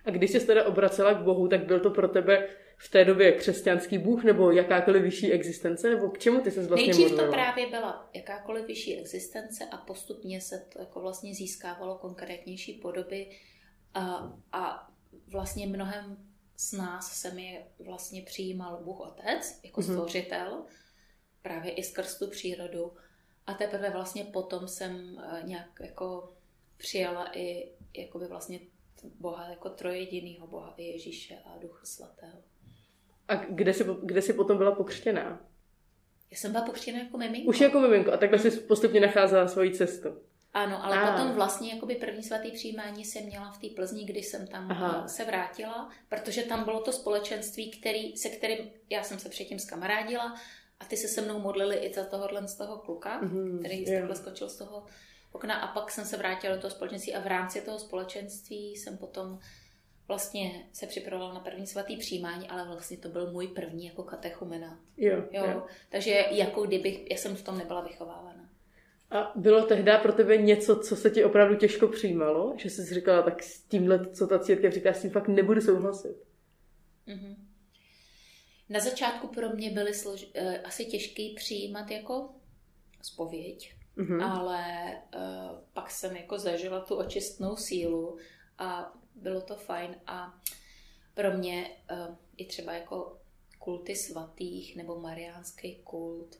A 0.04 0.10
když 0.10 0.30
jsi 0.30 0.46
teda 0.46 0.64
obracela 0.64 1.14
k 1.14 1.22
Bohu, 1.22 1.48
tak 1.48 1.66
byl 1.66 1.80
to 1.80 1.90
pro 1.90 2.08
tebe 2.08 2.48
v 2.76 2.90
té 2.90 3.04
době 3.04 3.32
křesťanský 3.32 3.98
Bůh 3.98 4.24
nebo 4.24 4.50
jakákoliv 4.50 5.02
vyšší 5.02 5.32
existence, 5.32 5.90
nebo 5.90 6.10
k 6.10 6.18
čemu 6.18 6.40
ty 6.40 6.50
se 6.50 6.62
vlastně 6.62 6.86
Nejdřív 6.86 7.08
modlila? 7.08 7.26
to 7.26 7.32
právě 7.32 7.70
byla 7.70 8.10
jakákoliv 8.14 8.66
vyšší 8.66 9.00
existence 9.00 9.64
a 9.64 9.76
postupně 9.76 10.40
se 10.40 10.66
to 10.72 10.80
jako 10.80 11.00
vlastně 11.00 11.34
získávalo 11.34 11.98
konkrétnější 11.98 12.72
podoby 12.72 13.30
a, 13.94 14.32
a 14.52 14.90
vlastně 15.28 15.66
mnohem 15.66 16.16
z 16.56 16.72
nás 16.72 17.20
se 17.20 17.34
mi 17.34 17.66
vlastně 17.78 18.22
přijímal 18.22 18.80
Bůh 18.84 19.00
Otec 19.00 19.60
jako 19.64 19.80
mm-hmm. 19.80 19.92
stvořitel, 19.92 20.64
právě 21.46 21.72
i 21.72 21.82
skrz 21.82 22.18
tu 22.18 22.30
přírodu. 22.30 22.92
A 23.46 23.54
teprve 23.54 23.90
vlastně 23.90 24.24
potom 24.24 24.68
jsem 24.68 25.18
eh, 25.18 25.42
nějak 25.44 25.80
jako 25.80 26.32
přijala 26.76 27.38
i 27.38 27.68
jakoby 27.96 28.26
vlastně 28.26 28.60
Boha 29.20 29.48
jako 29.48 29.68
trojedinýho 29.68 30.46
Boha 30.46 30.74
i 30.76 30.84
Ježíše 30.84 31.34
a 31.44 31.58
Ducha 31.58 31.84
Svatého. 31.84 32.38
A 33.28 33.34
kde 33.34 33.74
jsi, 33.74 33.84
kde 34.02 34.22
jsi 34.22 34.32
potom 34.32 34.58
byla 34.58 34.74
pokřtěná? 34.74 35.40
Já 36.30 36.36
jsem 36.36 36.52
byla 36.52 36.64
pokřtěná 36.64 36.98
jako 36.98 37.18
miminko. 37.18 37.48
Už 37.48 37.60
jako 37.60 37.80
miminko 37.80 38.12
a 38.12 38.16
takhle 38.16 38.38
jsi 38.38 38.50
postupně 38.50 39.00
nacházela 39.00 39.48
svoji 39.48 39.74
cestu. 39.74 40.08
Ano, 40.54 40.84
ale 40.84 40.98
a. 40.98 41.12
potom 41.12 41.34
vlastně 41.34 41.74
jakoby 41.74 41.94
první 41.94 42.22
svatý 42.22 42.50
přijímání 42.50 43.04
jsem 43.04 43.24
měla 43.24 43.52
v 43.52 43.58
té 43.58 43.66
Plzni, 43.76 44.04
kdy 44.04 44.22
jsem 44.22 44.46
tam 44.46 44.70
Aha. 44.70 45.02
Eh, 45.04 45.08
se 45.08 45.24
vrátila, 45.24 45.90
protože 46.08 46.42
tam 46.42 46.64
bylo 46.64 46.80
to 46.80 46.92
společenství, 46.92 47.70
který, 47.70 48.16
se 48.16 48.28
kterým 48.28 48.70
já 48.90 49.02
jsem 49.02 49.18
se 49.18 49.28
předtím 49.28 49.58
skamarádila 49.58 50.36
a 50.80 50.84
ty 50.84 50.96
se 50.96 51.08
se 51.08 51.20
mnou 51.20 51.38
modlili 51.38 51.76
i 51.76 51.94
za 51.94 52.04
tohohle 52.04 52.48
z 52.48 52.54
toho 52.54 52.78
kluka, 52.78 53.22
mm-hmm, 53.22 53.58
který 53.58 53.82
yeah. 53.82 54.00
takhle 54.00 54.16
skočil 54.16 54.48
z 54.48 54.56
toho 54.56 54.84
okna 55.32 55.54
a 55.54 55.74
pak 55.74 55.90
jsem 55.90 56.04
se 56.04 56.16
vrátila 56.16 56.54
do 56.54 56.60
toho 56.60 56.70
společenství 56.70 57.14
a 57.14 57.20
v 57.20 57.26
rámci 57.26 57.60
toho 57.60 57.78
společenství 57.78 58.76
jsem 58.76 58.98
potom 58.98 59.38
vlastně 60.08 60.68
se 60.72 60.86
připravoval 60.86 61.34
na 61.34 61.40
první 61.40 61.66
svatý 61.66 61.96
přijímání, 61.96 62.48
ale 62.48 62.68
vlastně 62.68 62.96
to 62.96 63.08
byl 63.08 63.32
můj 63.32 63.48
první 63.48 63.86
jako 63.86 64.02
katechumenát. 64.02 64.78
Jo, 64.96 65.16
Jo, 65.32 65.44
jo. 65.44 65.62
takže 65.88 66.24
jako 66.30 66.62
kdybych, 66.62 67.10
já 67.10 67.16
jsem 67.16 67.36
v 67.36 67.42
tom 67.42 67.58
nebyla 67.58 67.80
vychovávána. 67.80 68.50
A 69.10 69.32
bylo 69.36 69.62
tehdy 69.66 69.92
pro 70.02 70.12
tebe 70.12 70.36
něco, 70.36 70.76
co 70.76 70.96
se 70.96 71.10
ti 71.10 71.24
opravdu 71.24 71.56
těžko 71.56 71.88
přijímalo? 71.88 72.54
Že 72.56 72.70
jsi 72.70 72.84
si 72.84 72.94
říkala, 72.94 73.22
tak 73.22 73.42
s 73.42 73.60
tímhle, 73.60 74.06
co 74.06 74.26
ta 74.26 74.38
církev 74.38 74.74
říká, 74.74 74.92
s 74.92 75.02
tím 75.02 75.10
fakt 75.10 75.28
nebudu 75.28 75.60
souhlasit. 75.60 76.16
Mhm. 77.06 77.45
Na 78.68 78.80
začátku 78.80 79.28
pro 79.28 79.50
mě 79.50 79.70
byly 79.70 79.94
slož... 79.94 80.26
eh, 80.34 80.58
asi 80.62 80.84
těžký 80.84 81.34
přijímat 81.34 81.90
jako 81.90 82.28
spověď, 83.02 83.72
Mhm. 83.98 84.20
ale 84.22 84.92
uh, 85.14 85.58
pak 85.72 85.90
jsem 85.90 86.16
jako 86.16 86.38
zažila 86.38 86.80
tu 86.80 86.94
očistnou 86.96 87.56
sílu 87.56 88.18
a 88.58 88.92
bylo 89.14 89.40
to 89.40 89.56
fajn 89.56 89.94
a 90.06 90.40
pro 91.14 91.32
mě 91.38 91.70
uh, 91.92 92.14
i 92.36 92.44
třeba 92.46 92.72
jako 92.72 93.18
kulty 93.58 93.96
svatých 93.96 94.76
nebo 94.76 95.00
mariánský 95.00 95.74
kult 95.84 96.36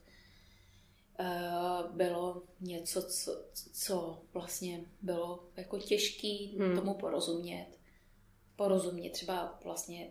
uh, 1.20 1.96
bylo 1.96 2.42
něco, 2.60 3.02
co, 3.02 3.44
co 3.72 4.22
vlastně 4.32 4.84
bylo 5.02 5.48
jako 5.56 5.78
těžký 5.78 6.56
Hmm. 6.58 6.76
tomu 6.76 6.94
porozumět. 6.94 7.66
Porozumět 8.56 9.10
třeba 9.10 9.58
vlastně 9.64 10.10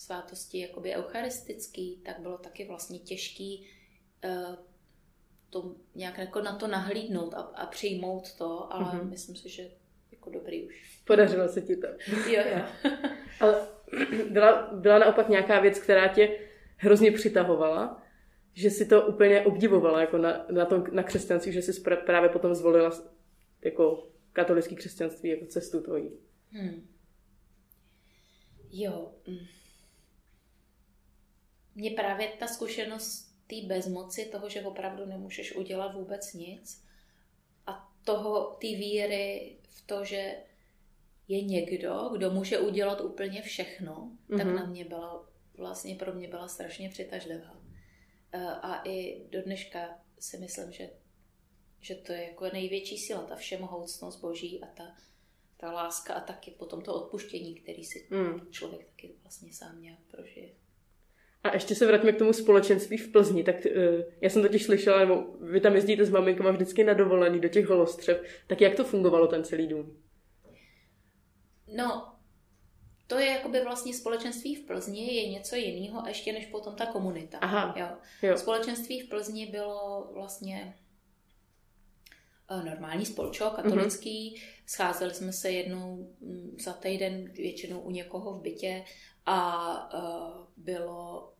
svátosti 0.00 0.60
jakoby 0.60 0.94
eucharistický, 0.94 1.96
tak 2.04 2.20
bylo 2.20 2.38
taky 2.38 2.64
vlastně 2.64 2.98
těžký 2.98 3.66
uh, 4.24 4.56
to 5.50 5.74
nějak 5.94 6.18
jako 6.18 6.40
na 6.40 6.56
to 6.56 6.66
nahlídnout 6.66 7.34
a, 7.34 7.40
a 7.40 7.66
přijmout 7.66 8.34
to, 8.34 8.74
ale 8.74 8.94
Mhm. 8.98 9.10
myslím 9.10 9.36
si, 9.36 9.48
že 9.48 9.70
jako 10.12 10.30
dobrý 10.30 10.66
už. 10.66 11.02
Podařilo 11.04 11.48
se 11.48 11.62
ti 11.62 11.76
to. 11.76 11.86
Jo, 12.30 12.42
jo. 12.56 12.90
Ale 13.40 13.66
byla, 14.30 14.72
byla 14.74 14.98
naopak 14.98 15.28
nějaká 15.28 15.60
věc, 15.60 15.78
která 15.78 16.08
tě 16.08 16.38
hrozně 16.76 17.12
přitahovala, 17.12 18.02
že 18.52 18.70
si 18.70 18.86
to 18.86 19.06
úplně 19.06 19.40
obdivovala 19.42 20.00
jako 20.00 20.18
na, 20.18 20.46
na, 20.50 20.64
tom, 20.64 20.84
na 20.92 21.02
křesťanství, 21.02 21.52
že 21.52 21.62
jsi 21.62 21.80
právě 21.80 22.28
potom 22.30 22.54
zvolila 22.54 22.90
jako 23.64 24.08
katolický 24.32 24.76
křesťanství 24.76 25.30
jako 25.30 25.46
cestu 25.46 25.80
tvojí. 25.80 26.10
Hmm. 26.50 26.86
Jo. 28.70 29.14
mm. 29.26 29.59
Mně 31.80 31.90
právě 31.90 32.28
ta 32.38 32.46
zkušenost 32.46 33.34
té 33.46 33.56
bezmoci, 33.66 34.24
toho, 34.24 34.48
že 34.48 34.62
opravdu 34.62 35.06
nemůžeš 35.06 35.56
udělat 35.56 35.94
vůbec 35.94 36.32
nic 36.34 36.84
a 37.66 37.92
toho, 38.04 38.56
té 38.60 38.66
víry 38.66 39.56
v 39.68 39.86
to, 39.86 40.04
že 40.04 40.36
je 41.28 41.42
někdo, 41.42 42.08
kdo 42.16 42.30
může 42.30 42.58
udělat 42.58 43.00
úplně 43.00 43.42
všechno, 43.42 43.94
mm-hmm. 44.28 44.36
tak 44.38 44.46
Mhm. 44.46 44.56
na 44.56 44.66
mě 44.66 44.84
byla, 44.84 45.28
vlastně 45.56 45.94
pro 45.94 46.12
mě 46.14 46.28
byla 46.28 46.48
strašně 46.48 46.88
přitažlivá. 46.88 47.56
Eh, 48.32 48.46
A 48.46 48.82
i 48.88 49.26
do 49.30 49.42
dneška 49.42 49.98
si 50.18 50.38
myslím, 50.38 50.72
že, 50.72 50.90
že 51.80 51.94
to 51.94 52.12
je 52.12 52.24
jako 52.24 52.48
největší 52.52 52.98
síla, 52.98 53.22
ta 53.22 53.36
všemohoucnost 53.36 54.20
Boží 54.20 54.60
a 54.62 54.66
ta, 54.66 54.96
ta 55.56 55.72
láska 55.72 56.14
a 56.14 56.20
taky 56.20 56.50
potom 56.50 56.82
to 56.82 56.94
odpuštění, 56.94 57.54
který 57.54 57.84
si 57.84 58.08
Mm. 58.10 58.50
člověk 58.52 58.86
taky 58.86 59.14
vlastně 59.22 59.54
sám 59.54 59.82
nějak 59.82 59.98
prožije. 60.10 60.48
A 61.42 61.54
ještě 61.54 61.74
se 61.74 61.86
vraťme 61.86 62.12
k 62.12 62.18
tomu 62.18 62.32
společenství 62.32 62.96
v 62.96 63.12
Plzni. 63.12 63.44
Tak 63.44 63.56
uh, 63.66 63.72
já 64.20 64.30
jsem 64.30 64.42
totiž 64.42 64.64
slyšela, 64.64 64.98
nebo 64.98 65.24
vy 65.40 65.60
tam 65.60 65.74
jezdíte 65.74 66.04
s 66.04 66.10
maminkama 66.10 66.50
vždycky 66.50 66.84
na 66.84 66.94
dovolený 66.94 67.40
do 67.40 67.48
těch 67.48 67.66
holostřev. 67.66 68.22
Tak 68.46 68.60
jak 68.60 68.74
to 68.74 68.84
fungovalo, 68.84 69.26
ten 69.26 69.44
celý 69.44 69.66
dům? 69.66 70.02
No, 71.76 72.12
to 73.10 73.18
je 73.18 73.26
jakoby 73.26 73.64
vlastně 73.64 73.94
společenství 73.94 74.54
v 74.54 74.66
Plzni 74.66 75.14
je 75.14 75.28
něco 75.28 75.56
jiného 75.56 76.02
ještě 76.08 76.32
než 76.32 76.46
potom 76.46 76.74
ta 76.74 76.86
komunita. 76.86 77.38
Aha, 77.38 77.74
Jo. 77.76 77.86
jo. 78.22 78.36
Společenství 78.36 79.00
v 79.00 79.08
Plzni 79.08 79.46
bylo 79.46 80.10
vlastně 80.14 80.74
eh, 82.50 82.64
normální 82.64 83.06
spolčo, 83.06 83.50
katolický. 83.56 84.34
Mm-hmm. 84.34 84.62
Scházeli 84.66 85.14
jsme 85.14 85.32
se 85.32 85.50
jednou 85.50 86.14
mm, 86.20 86.56
za 86.64 86.72
týden, 86.72 87.32
většinou 87.32 87.80
u 87.80 87.90
někoho 87.90 88.32
v 88.32 88.42
bytě 88.42 88.84
a 89.26 89.94
uh, 89.94 90.39
bylo, 90.64 91.32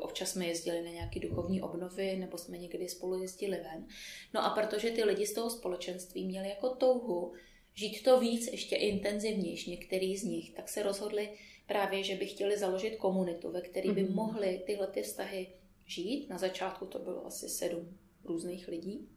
občas 0.00 0.30
jsme 0.32 0.46
jezdili 0.46 0.82
na 0.82 0.90
nějaké 0.90 1.20
duchovní 1.20 1.62
obnovy 1.62 2.16
nebo 2.16 2.38
jsme 2.38 2.58
někdy 2.58 2.88
spolu 2.88 3.22
jezdili 3.22 3.56
ven. 3.56 3.86
No 4.34 4.44
a 4.44 4.50
protože 4.50 4.90
ty 4.90 5.04
lidi 5.04 5.26
z 5.26 5.32
toho 5.34 5.50
společenství 5.50 6.26
měli 6.26 6.48
jako 6.48 6.74
touhu 6.74 7.32
žít 7.74 8.02
to 8.02 8.20
víc, 8.20 8.52
ještě 8.52 8.76
intenzivnější, 8.76 9.70
některý 9.70 10.16
z 10.16 10.24
nich, 10.24 10.54
tak 10.54 10.68
se 10.68 10.82
rozhodli 10.82 11.30
právě, 11.66 12.04
že 12.04 12.14
by 12.16 12.26
chtěli 12.26 12.58
založit 12.58 12.96
komunitu, 12.96 13.50
ve 13.50 13.60
které 13.60 13.92
by 13.92 14.02
Mhm. 14.02 14.14
mohli 14.14 14.62
tyhle 14.66 14.86
ty 14.86 15.02
vztahy 15.02 15.46
žít. 15.86 16.28
Na 16.28 16.38
začátku 16.38 16.86
to 16.86 16.98
bylo 16.98 17.26
asi 17.26 17.48
sedm 17.48 17.98
různých 18.24 18.68
lidí. 18.68 19.08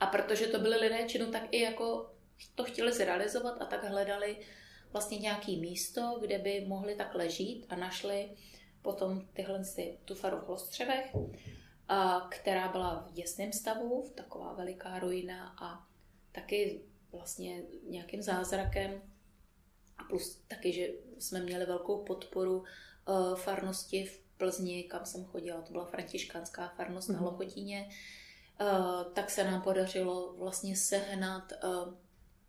A 0.00 0.06
protože 0.06 0.46
to 0.46 0.58
byly 0.58 0.76
lidé 0.76 1.04
činu, 1.08 1.30
tak 1.32 1.48
i 1.50 1.60
jako 1.60 2.10
to 2.54 2.64
chtěli 2.64 2.92
zrealizovat 2.92 3.62
a 3.62 3.64
tak 3.64 3.84
hledali 3.84 4.36
vlastně 4.92 5.18
nějaký 5.18 5.60
místo, 5.60 6.18
kde 6.20 6.38
by 6.38 6.64
mohli 6.68 6.94
takhle 6.94 7.30
žít 7.30 7.66
a 7.68 7.76
našli 7.76 8.30
potom 8.82 9.26
tyhle 9.32 9.64
ty, 9.74 9.98
tu 10.04 10.14
faru 10.14 10.36
v 10.36 10.46
Hlostřevech, 10.46 11.16
a, 11.88 12.20
která 12.30 12.68
byla 12.68 13.06
v 13.08 13.12
děsném 13.12 13.52
stavu, 13.52 14.12
taková 14.14 14.52
veliká 14.52 14.98
ruina 14.98 15.54
a 15.62 15.86
taky 16.32 16.80
vlastně 17.12 17.62
nějakým 17.88 18.22
zázrakem 18.22 19.02
a 19.98 20.04
plus 20.04 20.42
taky, 20.48 20.72
že 20.72 20.88
jsme 21.18 21.40
měli 21.40 21.66
velkou 21.66 22.04
podporu 22.04 22.58
uh, 22.58 23.36
farnosti 23.36 24.04
v 24.04 24.20
Plzni, 24.36 24.84
kam 24.84 25.06
jsem 25.06 25.24
chodila, 25.24 25.62
to 25.62 25.72
byla 25.72 25.84
františkánská 25.84 26.68
farnost 26.68 27.08
mm-hmm. 27.08 27.12
na 27.12 27.20
Mhm. 27.20 27.26
Lochotíně, 27.26 27.88
uh, 28.60 29.12
tak 29.12 29.30
se 29.30 29.44
nám 29.44 29.62
podařilo 29.62 30.34
vlastně 30.38 30.76
sehnat 30.76 31.52
uh, 31.64 31.94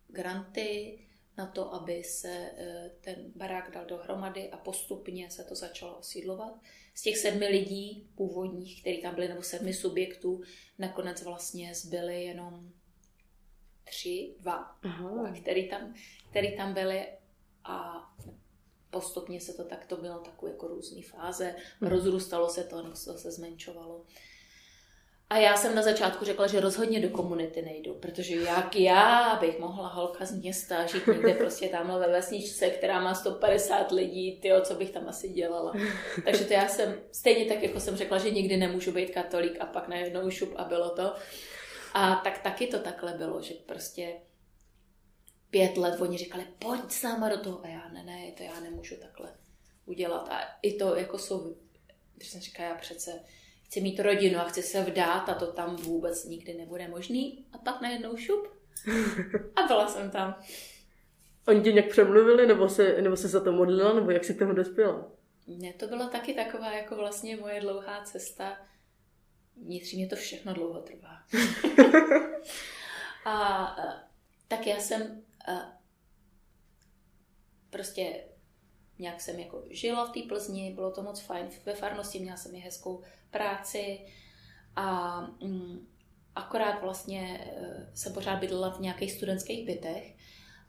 granty 0.08 0.98
na 1.38 1.46
to, 1.46 1.74
aby 1.74 2.04
se 2.04 2.50
uh, 2.52 2.90
ten 3.00 3.32
barák 3.36 3.70
dal 3.70 3.86
dohromady 3.86 4.50
a 4.50 4.56
postupně 4.56 5.30
se 5.30 5.44
to 5.44 5.54
začalo 5.54 5.98
osídlovat. 5.98 6.60
Z 6.94 7.02
těch 7.02 7.18
sedmi 7.18 7.48
lidí 7.48 8.10
původních, 8.14 8.80
kteří 8.80 9.02
tam 9.02 9.14
byli, 9.14 9.28
nebo 9.28 9.42
sedmi 9.42 9.74
subjektů, 9.74 10.42
nakonec 10.78 11.22
vlastně 11.22 11.74
zbyly 11.74 12.24
jenom 12.24 12.72
tři, 13.84 14.34
dva, 14.40 14.78
Aha. 14.82 15.32
který 15.42 15.68
tam, 15.68 15.94
který 16.30 16.56
tam 16.56 16.74
byli 16.74 17.06
a 17.64 18.08
postupně 18.90 19.40
se 19.40 19.54
to 19.54 19.64
tak, 19.64 19.86
to 19.86 19.96
bylo 19.96 20.18
takové 20.18 20.52
jako 20.52 20.68
různé 20.68 21.02
fáze, 21.02 21.56
rozrůstalo 21.80 22.50
se 22.50 22.64
to, 22.64 22.82
nebo 22.82 22.94
to 23.04 23.18
se 23.18 23.30
zmenšovalo. 23.30 24.06
A 25.32 25.38
já 25.38 25.56
jsem 25.56 25.74
na 25.74 25.82
začátku 25.82 26.24
řekla, 26.24 26.46
že 26.46 26.60
rozhodně 26.60 27.00
do 27.00 27.08
komunity 27.08 27.62
nejdu, 27.62 27.94
protože 27.94 28.36
jak 28.36 28.76
já 28.76 29.36
bych 29.40 29.58
mohla 29.58 29.88
holka 29.88 30.24
z 30.24 30.32
města 30.32 30.86
žít 30.86 31.06
někde 31.06 31.34
prostě 31.34 31.68
tamhle 31.68 32.00
ve 32.00 32.12
vesničce, 32.12 32.70
která 32.70 33.00
má 33.00 33.14
150 33.14 33.92
lidí, 33.92 34.40
tyjo, 34.40 34.60
co 34.60 34.74
bych 34.74 34.90
tam 34.90 35.08
asi 35.08 35.28
dělala. 35.28 35.72
Takže 36.24 36.44
to 36.44 36.52
já 36.52 36.68
jsem, 36.68 37.00
stejně 37.12 37.54
tak 37.54 37.62
jako 37.62 37.80
jsem 37.80 37.96
řekla, 37.96 38.18
že 38.18 38.30
nikdy 38.30 38.56
nemůžu 38.56 38.92
být 38.92 39.10
katolík 39.10 39.60
a 39.60 39.66
pak 39.66 39.88
najednou 39.88 40.30
šup 40.30 40.52
a 40.56 40.64
bylo 40.64 40.90
to. 40.90 41.14
A 41.94 42.20
tak 42.24 42.38
taky 42.38 42.66
to 42.66 42.78
takhle 42.78 43.12
bylo, 43.12 43.42
že 43.42 43.54
prostě 43.54 44.12
pět 45.50 45.76
let 45.76 46.00
oni 46.00 46.18
říkali, 46.18 46.46
pojď 46.58 46.90
s 46.90 47.02
náma 47.02 47.28
do 47.28 47.38
toho. 47.38 47.64
A 47.64 47.68
já, 47.68 47.88
ne, 47.88 48.02
ne, 48.02 48.32
to 48.36 48.42
já 48.42 48.60
nemůžu 48.60 48.96
takhle 48.96 49.32
udělat. 49.86 50.28
A 50.30 50.40
i 50.62 50.72
to 50.72 50.96
jako 50.96 51.18
jsou, 51.18 51.56
když 52.16 52.28
jsem 52.28 52.40
říkala, 52.40 52.68
já 52.68 52.74
přece 52.74 53.20
chci 53.72 53.80
mít 53.80 54.00
rodinu 54.00 54.38
a 54.38 54.44
chci 54.44 54.62
se 54.62 54.80
vdát 54.80 55.28
a 55.28 55.34
to 55.34 55.52
tam 55.52 55.76
vůbec 55.76 56.24
nikdy 56.24 56.54
nebude 56.54 56.88
možný. 56.88 57.46
A 57.52 57.58
pak 57.58 57.80
najednou 57.80 58.16
šup. 58.16 58.48
A 59.56 59.66
byla 59.66 59.88
jsem 59.88 60.10
tam. 60.10 60.34
Oni 61.48 61.60
tě 61.62 61.72
nějak 61.72 61.88
přemluvili, 61.88 62.46
nebo 62.46 62.68
se, 62.68 63.02
nebo 63.02 63.16
se 63.16 63.28
za 63.28 63.44
to 63.44 63.52
modlila, 63.52 63.92
nebo 63.92 64.10
jak 64.10 64.24
si 64.24 64.34
k 64.34 64.38
tomu 64.38 64.52
dospěla? 64.52 65.10
Ne, 65.46 65.72
to 65.72 65.86
byla 65.86 66.08
taky 66.08 66.34
taková 66.34 66.72
jako 66.72 66.96
vlastně 66.96 67.36
moje 67.36 67.60
dlouhá 67.60 68.04
cesta. 68.04 68.56
Vnitřně 69.56 70.08
to 70.08 70.16
všechno 70.16 70.54
dlouho 70.54 70.80
trvá. 70.80 71.22
a 73.24 73.76
eh, 73.78 74.08
tak 74.48 74.66
já 74.66 74.76
jsem 74.76 75.22
eh, 75.48 75.72
prostě 77.70 78.24
nějak 79.02 79.20
jsem 79.20 79.38
jako 79.38 79.64
žila 79.70 80.06
v 80.06 80.12
té 80.12 80.20
Plzni, 80.28 80.72
bylo 80.74 80.90
to 80.90 81.02
moc 81.02 81.20
fajn. 81.20 81.48
Ve 81.66 81.74
farnosti 81.74 82.18
měla 82.20 82.36
jsem 82.36 82.54
i 82.54 82.58
hezkou 82.58 83.02
práci 83.30 84.00
a 84.76 85.20
mm, 85.20 85.88
akorát 86.34 86.82
vlastně 86.82 87.52
eh, 87.56 87.90
jsem 87.94 88.12
pořád 88.12 88.36
bydlela 88.36 88.70
v 88.70 88.80
nějakých 88.80 89.12
studentských 89.12 89.66
bytech 89.66 90.16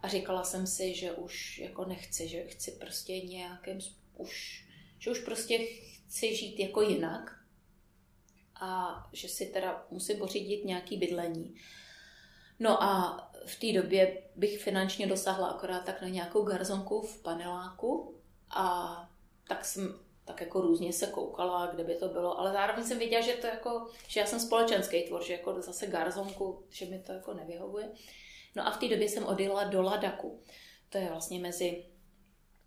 a 0.02 0.08
říkala 0.08 0.44
jsem 0.44 0.68
si, 0.68 0.96
že 0.96 1.12
už 1.12 1.60
jako 1.60 1.86
nechci, 1.86 2.28
že 2.28 2.44
chci 2.44 2.72
prostě 2.72 3.22
nějakým, 3.22 3.80
už, 4.18 4.66
že 5.00 5.12
už 5.12 5.20
prostě 5.20 5.58
chci 5.58 6.36
žít 6.36 6.60
jako 6.60 6.82
jinak 6.82 7.40
a 8.62 9.04
že 9.14 9.28
si 9.28 9.46
teda 9.46 9.86
musím 9.92 10.18
pořídit 10.18 10.66
nějaký 10.66 10.98
bydlení. 10.98 11.56
No 12.60 12.84
a 12.84 13.20
v 13.46 13.60
té 13.60 13.82
době 13.82 14.24
bych 14.36 14.64
finančně 14.64 15.08
dosáhla 15.08 15.48
akorát 15.48 15.86
tak 15.86 16.02
na 16.02 16.08
nějakou 16.08 16.44
garzonku 16.44 17.02
v 17.02 17.22
paneláku 17.22 18.13
a 18.56 19.10
tak 19.48 19.66
jsem 19.66 20.00
tak 20.26 20.42
jako 20.42 20.62
různě 20.62 20.94
se 20.94 21.08
koukala, 21.08 21.66
kde 21.66 21.84
by 21.84 21.96
to 21.96 22.08
bylo, 22.08 22.40
ale 22.40 22.52
zároveň 22.52 22.86
jsem 22.86 23.00
viděla, 23.00 23.22
že 23.22 23.34
to 23.34 23.48
jako, 23.48 23.88
že 24.08 24.20
já 24.20 24.26
jsem 24.26 24.40
společenský 24.40 25.04
tvor, 25.04 25.24
že 25.24 25.34
jako 25.34 25.62
zase 25.62 25.88
garzonku, 25.88 26.66
že 26.70 26.86
mi 26.86 27.00
to 27.00 27.12
jako 27.12 27.34
nevyhovuje. 27.34 27.90
No 28.56 28.68
a 28.68 28.72
v 28.72 28.78
té 28.78 28.88
době 28.88 29.10
jsem 29.10 29.26
odjela 29.26 29.64
do 29.64 29.82
Ladaku. 29.82 30.40
To 30.90 30.98
je 30.98 31.10
vlastně 31.10 31.40
mezi 31.40 31.86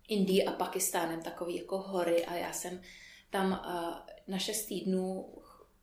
Indií 0.07 0.45
a 0.45 0.51
Pakistánem 0.51 1.21
takový 1.21 1.55
jako 1.55 1.77
hory 1.77 2.25
a 2.25 2.35
já 2.35 2.53
jsem 2.53 2.81
tam 3.29 3.49
na 4.27 4.39
šest 4.39 4.65
týdnů 4.65 5.33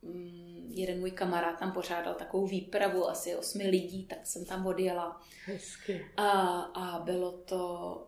um, 0.01 0.67
jeden 0.69 1.01
můj 1.01 1.11
kamarád 1.11 1.59
tam 1.59 1.73
pořádal 1.73 2.15
takovou 2.15 2.47
výpravu 2.47 3.09
asi 3.09 3.37
osmi 3.37 3.69
lidí, 3.69 4.07
tak 4.07 4.27
jsem 4.27 4.45
tam 4.45 4.67
odjela. 4.67 5.21
Hezky. 5.45 6.07
A, 6.17 6.31
a 6.61 6.99
bylo 6.99 7.33
to 7.33 8.07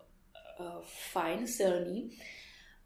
uh, 0.60 0.66
fajn, 1.12 1.46
silný. 1.46 2.18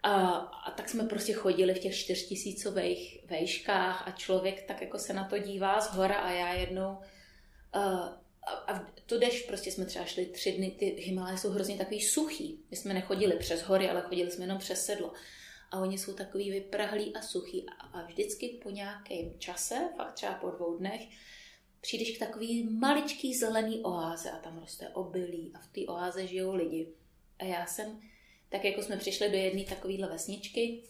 A, 0.02 0.26
a 0.36 0.70
tak 0.70 0.88
jsme 0.88 1.04
prostě 1.04 1.32
chodili 1.32 1.74
v 1.74 1.78
těch 1.78 1.96
čtyřtisícových 1.96 3.24
vejškách 3.26 4.08
a 4.08 4.10
člověk 4.10 4.62
tak 4.62 4.82
jako 4.82 4.98
se 4.98 5.12
na 5.12 5.24
to 5.24 5.38
dívá 5.38 5.80
z 5.80 5.94
hora 5.94 6.14
a 6.14 6.30
já 6.30 6.52
jednou 6.52 6.98
uh, 7.76 8.20
a, 8.42 8.72
a 8.72 8.86
to 9.06 9.18
jdeš, 9.18 9.42
prostě 9.42 9.72
jsme 9.72 9.84
třeba 9.84 10.04
šli 10.04 10.26
tři 10.26 10.52
dny, 10.52 10.70
ty 10.70 10.86
Himalaje 10.86 11.38
jsou 11.38 11.50
hrozně 11.50 11.76
takový 11.76 12.00
suchý. 12.00 12.64
My 12.70 12.76
jsme 12.76 12.94
nechodili 12.94 13.36
přes 13.36 13.62
hory, 13.62 13.90
ale 13.90 14.00
chodili 14.00 14.30
jsme 14.30 14.44
jenom 14.44 14.58
přes 14.58 14.84
sedlo. 14.84 15.12
A 15.70 15.80
oni 15.80 15.98
jsou 15.98 16.14
takový 16.14 16.50
vyprahlí 16.50 17.16
a 17.16 17.22
suchý. 17.22 17.66
A, 17.68 17.72
a 17.72 18.06
vždycky 18.06 18.60
po 18.62 18.70
nějakém 18.70 19.38
čase, 19.38 19.88
fakt 19.96 20.12
třeba 20.12 20.34
po 20.34 20.50
dvou 20.50 20.78
dnech, 20.78 21.00
přijdeš 21.80 22.16
k 22.16 22.18
takový 22.18 22.68
maličký 22.70 23.34
zelený 23.34 23.80
oáze 23.80 24.30
a 24.30 24.36
tam 24.36 24.58
roste 24.58 24.88
obilí 24.88 25.52
a 25.54 25.58
v 25.58 25.66
té 25.66 25.92
oáze 25.92 26.26
žijou 26.26 26.54
lidi. 26.54 26.88
A 27.40 27.44
já 27.44 27.66
jsem 27.66 28.00
tak 28.48 28.64
jako 28.64 28.82
jsme 28.82 28.96
přišli 28.96 29.30
do 29.30 29.36
jedné 29.36 29.64
takovéhle 29.64 30.08
vesničky, 30.08 30.82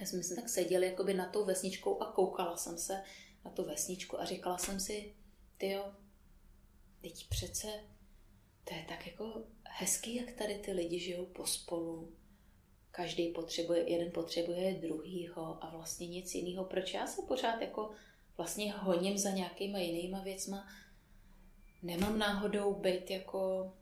já 0.00 0.06
jsme 0.06 0.22
se 0.22 0.36
tak 0.36 0.48
seděli 0.48 0.86
jakoby 0.86 1.14
na 1.14 1.26
tou 1.26 1.44
vesničkou 1.44 2.02
a 2.02 2.12
koukala 2.12 2.56
jsem 2.56 2.78
se 2.78 3.02
na 3.44 3.50
tu 3.50 3.64
vesničku 3.64 4.20
a 4.20 4.24
říkala 4.24 4.58
jsem 4.58 4.80
si, 4.80 5.14
ty 5.58 5.70
jo, 5.70 5.92
teď 7.00 7.28
přece 7.28 7.68
to 8.64 8.74
je 8.74 8.84
tak 8.88 9.06
jako 9.06 9.42
hezký, 9.64 10.14
jak 10.14 10.32
tady 10.32 10.54
ty 10.54 10.72
lidi 10.72 10.98
žijou 10.98 11.26
pospolu. 11.26 12.16
Každý 12.90 13.28
potřebuje, 13.28 13.90
jeden 13.90 14.12
potřebuje 14.12 14.74
druhýho 14.74 15.64
a 15.64 15.70
vlastně 15.70 16.06
nic 16.06 16.34
jiného. 16.34 16.64
Proč 16.64 16.94
já 16.94 17.06
se 17.06 17.22
pořád 17.22 17.60
jako 17.60 17.90
vlastně 18.36 18.72
honím 18.72 19.18
za 19.18 19.30
nějakýma 19.30 19.78
jinýma 19.78 20.22
věcma? 20.22 20.68
Nemám 21.82 22.18
náhodou 22.18 22.74
být 22.74 23.10
jako 23.10 23.72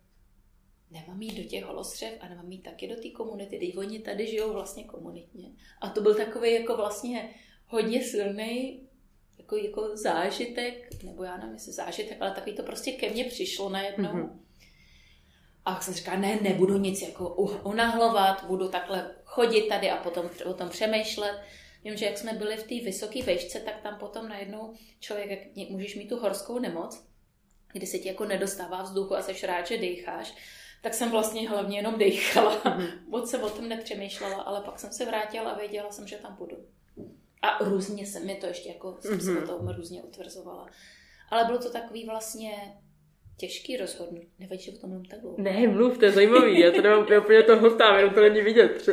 nemám 0.90 1.22
jít 1.22 1.42
do 1.42 1.48
těch 1.48 1.64
holostřev 1.64 2.14
a 2.20 2.28
nemám 2.28 2.52
jít 2.52 2.62
taky 2.62 2.88
do 2.88 2.96
té 2.96 3.10
komunity, 3.10 3.58
teď 3.58 3.76
oni 3.76 3.98
tady 3.98 4.26
žijou 4.26 4.52
vlastně 4.52 4.84
komunitně. 4.84 5.48
A 5.80 5.88
to 5.88 6.00
byl 6.00 6.14
takový 6.14 6.52
jako 6.52 6.76
vlastně 6.76 7.30
hodně 7.66 8.02
silný 8.04 8.82
jako, 9.38 9.56
jako 9.56 9.96
zážitek, 9.96 11.02
nebo 11.02 11.24
já 11.24 11.36
nevím, 11.36 11.54
jestli 11.54 11.72
zážitek, 11.72 12.16
ale 12.20 12.30
takový 12.30 12.56
to 12.56 12.62
prostě 12.62 12.92
ke 12.92 13.10
mně 13.10 13.24
přišlo 13.24 13.68
najednou. 13.68 14.12
Mm-hmm. 14.12 14.38
A 15.64 15.80
jsem 15.80 15.94
říkala, 15.94 16.18
ne, 16.18 16.38
nebudu 16.42 16.78
nic 16.78 17.02
jako 17.02 17.34
unahlovat, 17.64 18.44
budu 18.46 18.68
takhle 18.68 19.14
chodit 19.24 19.68
tady 19.68 19.90
a 19.90 19.96
potom 19.96 20.30
o 20.44 20.54
tom 20.54 20.68
přemýšlet. 20.68 21.40
Vím, 21.84 21.96
že 21.96 22.06
jak 22.06 22.18
jsme 22.18 22.32
byli 22.32 22.56
v 22.56 22.62
té 22.62 22.74
vysoké 22.84 23.22
vejšce, 23.22 23.60
tak 23.60 23.80
tam 23.82 23.98
potom 23.98 24.28
najednou 24.28 24.74
člověk, 25.00 25.56
jak 25.56 25.70
můžeš 25.70 25.96
mít 25.96 26.08
tu 26.08 26.16
horskou 26.16 26.58
nemoc, 26.58 27.06
kdy 27.72 27.86
se 27.86 27.98
ti 27.98 28.08
jako 28.08 28.24
nedostává 28.24 28.82
vzduchu 28.82 29.16
a 29.16 29.22
seš 29.22 29.42
rád, 29.44 29.66
že 29.66 29.78
dýcháš 29.78 30.34
tak 30.82 30.94
jsem 30.94 31.10
vlastně 31.10 31.48
hlavně 31.48 31.78
jenom 31.78 31.98
dechala. 31.98 32.62
Mm-hmm. 32.62 32.90
Moc 33.08 33.30
jsem 33.30 33.42
o 33.42 33.50
tom 33.50 33.68
nepřemýšlela, 33.68 34.42
ale 34.42 34.60
pak 34.60 34.78
jsem 34.78 34.92
se 34.92 35.04
vrátila 35.04 35.50
a 35.50 35.58
věděla 35.58 35.92
jsem, 35.92 36.06
že 36.06 36.16
tam 36.16 36.36
budu. 36.38 36.56
A 37.42 37.64
různě 37.64 38.06
se 38.06 38.20
mi 38.20 38.34
to 38.34 38.46
ještě 38.46 38.68
jako, 38.68 38.96
jsem 39.00 39.18
mm-hmm. 39.18 39.24
se 39.24 39.30
o 39.30 39.34
mhm. 39.34 39.46
tom 39.46 39.68
různě 39.68 40.02
utvrzovala. 40.02 40.66
Ale 41.30 41.44
bylo 41.44 41.58
to 41.58 41.70
takový 41.70 42.04
vlastně 42.04 42.78
těžký 43.36 43.76
rozhodnutí. 43.76 44.28
Nevadí, 44.38 44.62
že 44.62 44.72
o 44.72 44.78
tom 44.78 44.90
mluvím 44.90 45.08
tak 45.08 45.20
dlouho. 45.20 45.36
Ne, 45.38 45.66
mluv, 45.68 45.98
to 45.98 46.04
je 46.04 46.12
zajímavý. 46.12 46.60
Já 46.60 46.70
to 46.70 46.82
nemám, 46.82 47.06
já 47.12 47.20
úplně 47.20 47.42
to 47.42 47.56
hltám, 47.56 47.96
jenom 47.96 48.14
to 48.14 48.20
není 48.20 48.40
vidět. 48.40 48.88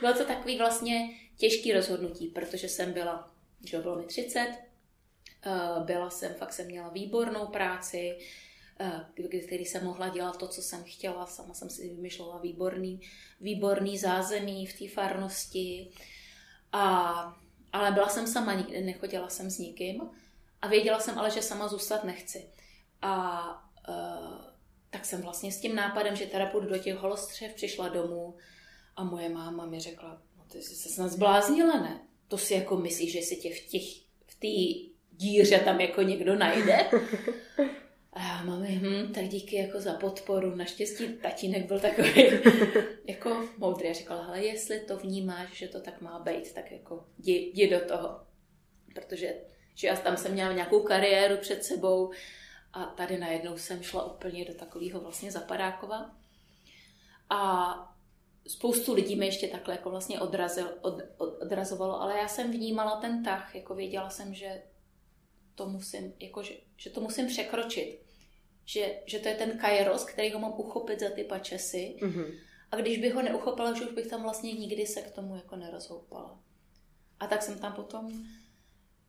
bylo 0.00 0.12
to 0.12 0.24
takový 0.24 0.58
vlastně 0.58 1.08
těžký 1.36 1.72
rozhodnutí, 1.72 2.26
protože 2.26 2.68
jsem 2.68 2.92
byla, 2.92 3.30
že 3.64 3.78
bylo 3.78 3.96
mi 3.96 4.04
30, 4.04 4.40
eh, 5.46 5.50
byla 5.84 6.10
jsem, 6.10 6.34
fakt 6.34 6.52
jsem 6.52 6.66
měla 6.66 6.88
výbornou 6.88 7.46
práci, 7.46 8.18
který 9.46 9.64
jsem 9.64 9.84
mohla 9.84 10.08
dělat 10.08 10.36
to, 10.36 10.48
co 10.48 10.62
jsem 10.62 10.84
chtěla. 10.84 11.26
Sama 11.26 11.54
jsem 11.54 11.70
si 11.70 11.88
vymýšlela 11.88 12.38
výborný, 12.38 13.00
výborný 13.40 13.98
zázemí 13.98 14.66
v 14.66 14.78
té 14.78 14.88
farnosti. 14.88 15.90
A, 16.72 17.36
ale 17.72 17.90
byla 17.90 18.08
jsem 18.08 18.26
sama, 18.26 18.54
nikdy 18.54 18.80
nechodila 18.80 19.28
jsem 19.28 19.50
s 19.50 19.58
nikým. 19.58 20.02
A 20.62 20.68
věděla 20.68 21.00
jsem 21.00 21.18
ale, 21.18 21.30
že 21.30 21.42
sama 21.42 21.68
zůstat 21.68 22.04
nechci. 22.04 22.50
A 23.02 23.42
uh, 23.88 24.56
tak 24.90 25.04
jsem 25.04 25.22
vlastně 25.22 25.52
s 25.52 25.60
tím 25.60 25.74
nápadem, 25.74 26.16
že 26.16 26.26
teda 26.26 26.46
půjdu 26.46 26.68
do 26.68 26.78
těch 26.78 26.94
holostřev, 26.94 27.54
přišla 27.54 27.88
domů 27.88 28.36
a 28.96 29.04
moje 29.04 29.28
máma 29.28 29.66
mi 29.66 29.80
řekla, 29.80 30.22
no 30.36 30.44
ty 30.52 30.62
jsi 30.62 30.74
se 30.74 30.88
snad 30.88 31.08
zbláznila, 31.08 31.80
ne? 31.80 32.00
To 32.28 32.38
si 32.38 32.54
jako 32.54 32.76
myslíš, 32.76 33.12
že 33.12 33.22
si 33.22 33.36
tě 33.36 33.54
v 33.54 33.60
těch 33.60 33.82
v 34.26 34.34
té 34.40 34.86
díře 35.16 35.58
tam 35.58 35.80
jako 35.80 36.02
někdo 36.02 36.36
najde? 36.36 36.90
A 38.16 38.22
já, 38.22 38.44
mami, 38.44 38.80
hm, 38.82 39.12
tak 39.12 39.28
díky 39.28 39.56
jako 39.56 39.80
za 39.80 39.94
podporu. 39.94 40.54
Naštěstí 40.54 41.08
tatínek 41.08 41.66
byl 41.66 41.80
takový 41.80 42.12
jako 43.06 43.48
moudrý 43.58 43.88
a 43.88 43.92
říkal, 43.92 44.22
hele, 44.22 44.44
jestli 44.44 44.80
to 44.80 44.96
vnímáš, 44.96 45.52
že 45.52 45.68
to 45.68 45.80
tak 45.80 46.00
má 46.00 46.18
být, 46.18 46.52
tak 46.54 46.72
jako 46.72 47.04
jdi, 47.18 47.50
jdi 47.54 47.70
do 47.70 47.80
toho. 47.80 48.20
Protože 48.94 49.34
že 49.74 49.86
já 49.86 49.96
tam 49.96 50.16
jsem 50.16 50.32
měla 50.32 50.52
nějakou 50.52 50.82
kariéru 50.82 51.36
před 51.36 51.64
sebou 51.64 52.12
a 52.72 52.84
tady 52.84 53.18
najednou 53.18 53.58
jsem 53.58 53.82
šla 53.82 54.12
úplně 54.12 54.44
do 54.44 54.54
takového 54.54 55.00
vlastně 55.00 55.32
zapadákova. 55.32 56.16
A 57.30 57.74
spoustu 58.46 58.94
lidí 58.94 59.16
mi 59.16 59.26
ještě 59.26 59.48
takhle 59.48 59.74
jako 59.74 59.90
vlastně 59.90 60.20
odrazil, 60.20 60.68
od, 60.80 61.02
od, 61.16 61.42
odrazovalo, 61.42 62.00
ale 62.00 62.18
já 62.18 62.28
jsem 62.28 62.52
vnímala 62.52 63.00
ten 63.00 63.24
tah, 63.24 63.54
jako 63.54 63.74
věděla 63.74 64.10
jsem, 64.10 64.34
že 64.34 64.62
to 65.54 65.68
musím, 65.68 66.12
jako, 66.20 66.42
že, 66.42 66.54
že 66.76 66.90
to 66.90 67.00
musím 67.00 67.26
překročit 67.26 68.05
že, 68.66 68.94
že 69.06 69.18
to 69.18 69.28
je 69.28 69.34
ten 69.34 69.58
kairos, 69.58 70.04
který 70.04 70.32
ho 70.32 70.38
mám 70.38 70.54
uchopit 70.56 71.00
za 71.00 71.10
ty 71.10 71.24
pačesy. 71.24 71.96
Mm-hmm. 72.00 72.34
A 72.70 72.76
když 72.76 72.98
bych 72.98 73.14
ho 73.14 73.22
neuchopila, 73.22 73.74
že 73.74 73.84
už 73.84 73.92
bych 73.92 74.06
tam 74.06 74.22
vlastně 74.22 74.52
nikdy 74.52 74.86
se 74.86 75.02
k 75.02 75.10
tomu 75.10 75.36
jako 75.36 75.56
nerozhoupala. 75.56 76.38
A 77.20 77.26
tak 77.26 77.42
jsem 77.42 77.58
tam 77.58 77.72
potom 77.72 78.12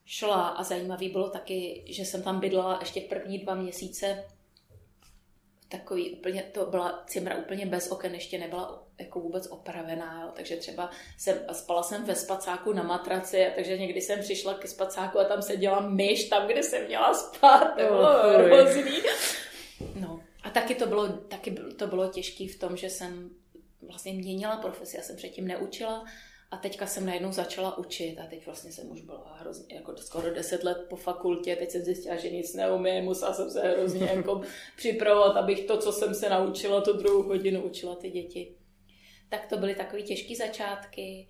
šla 0.05 0.47
a 0.47 0.63
zajímavý 0.63 1.09
bylo 1.09 1.29
taky, 1.29 1.83
že 1.87 2.05
jsem 2.05 2.23
tam 2.23 2.39
bydlela 2.39 2.77
ještě 2.79 3.01
první 3.01 3.39
dva 3.39 3.55
měsíce 3.55 4.23
takový 5.69 6.09
úplně, 6.09 6.43
to 6.43 6.65
byla 6.65 7.03
cimra 7.07 7.35
úplně 7.35 7.65
bez 7.65 7.91
oken, 7.91 8.13
ještě 8.13 8.37
nebyla 8.37 8.83
jako 8.99 9.19
vůbec 9.19 9.47
opravená, 9.47 10.21
jo. 10.23 10.31
takže 10.35 10.55
třeba 10.55 10.91
jsem, 11.17 11.37
spala 11.51 11.83
jsem 11.83 12.03
ve 12.03 12.15
spacáku 12.15 12.73
na 12.73 12.83
matraci, 12.83 13.51
takže 13.55 13.77
někdy 13.77 14.01
jsem 14.01 14.19
přišla 14.19 14.53
ke 14.53 14.67
spacáku 14.67 15.19
a 15.19 15.23
tam 15.23 15.41
seděla 15.41 15.79
myš 15.79 16.23
tam, 16.23 16.47
kde 16.47 16.63
jsem 16.63 16.85
měla 16.85 17.13
spát, 17.13 17.75
to 17.77 17.83
bylo 17.83 17.99
oh, 17.99 18.33
hrozný. 18.33 19.01
No 19.99 20.23
a 20.43 20.49
taky 20.49 20.75
to 20.75 20.87
bylo, 20.87 21.07
taky 21.07 21.51
to 21.51 21.87
bylo 21.87 22.09
těžké 22.09 22.47
v 22.47 22.59
tom, 22.59 22.77
že 22.77 22.89
jsem 22.89 23.29
vlastně 23.81 24.13
měnila 24.13 24.57
profesi, 24.57 24.97
já 24.97 25.03
jsem 25.03 25.15
předtím 25.15 25.47
neučila 25.47 26.05
a 26.51 26.57
teďka 26.57 26.87
jsem 26.87 27.05
najednou 27.05 27.31
začala 27.31 27.77
učit 27.77 28.19
a 28.19 28.27
teď 28.27 28.45
vlastně 28.45 28.71
jsem 28.71 28.91
už 28.91 29.01
byla 29.01 29.37
hrozně, 29.39 29.75
jako 29.75 29.97
skoro 29.97 30.33
deset 30.33 30.63
let 30.63 30.85
po 30.89 30.95
fakultě, 30.95 31.55
teď 31.55 31.71
jsem 31.71 31.81
zjistila, 31.81 32.15
že 32.15 32.29
nic 32.29 32.53
neumím, 32.53 33.03
musela 33.03 33.33
jsem 33.33 33.49
se 33.49 33.61
hrozně 33.61 34.05
jako 34.15 34.41
připravovat, 34.77 35.37
abych 35.37 35.65
to, 35.65 35.77
co 35.77 35.91
jsem 35.91 36.15
se 36.15 36.29
naučila, 36.29 36.81
tu 36.81 36.97
druhou 36.97 37.23
hodinu 37.23 37.61
učila 37.61 37.95
ty 37.95 38.09
děti. 38.09 38.55
Tak 39.29 39.45
to 39.45 39.57
byly 39.57 39.75
takové 39.75 40.01
těžké 40.01 40.35
začátky, 40.35 41.27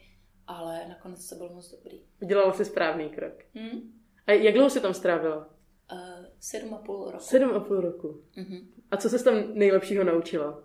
ale 0.47 0.88
nakonec 0.88 1.29
to 1.29 1.36
bylo 1.36 1.53
moc 1.53 1.71
dobrý. 1.71 2.01
Udělala 2.21 2.53
jsi 2.53 2.65
správný 2.65 3.10
krok. 3.10 3.33
Hmm? 3.53 3.93
A 4.27 4.31
jak 4.31 4.53
dlouho 4.53 4.69
jsi 4.69 4.81
tam 4.81 4.93
strávila? 4.93 5.56
Uh, 5.91 6.26
sedm 6.39 6.73
a 6.73 6.78
půl 6.78 7.12
roku. 7.12 7.23
Sedm 7.23 7.52
a 7.56 7.60
půl 7.60 7.82
roku. 7.82 8.23
Uh-huh. 8.38 8.67
A 8.91 8.97
co 8.97 9.10
se 9.10 9.23
tam 9.23 9.54
nejlepšího 9.54 10.04
naučila? 10.04 10.63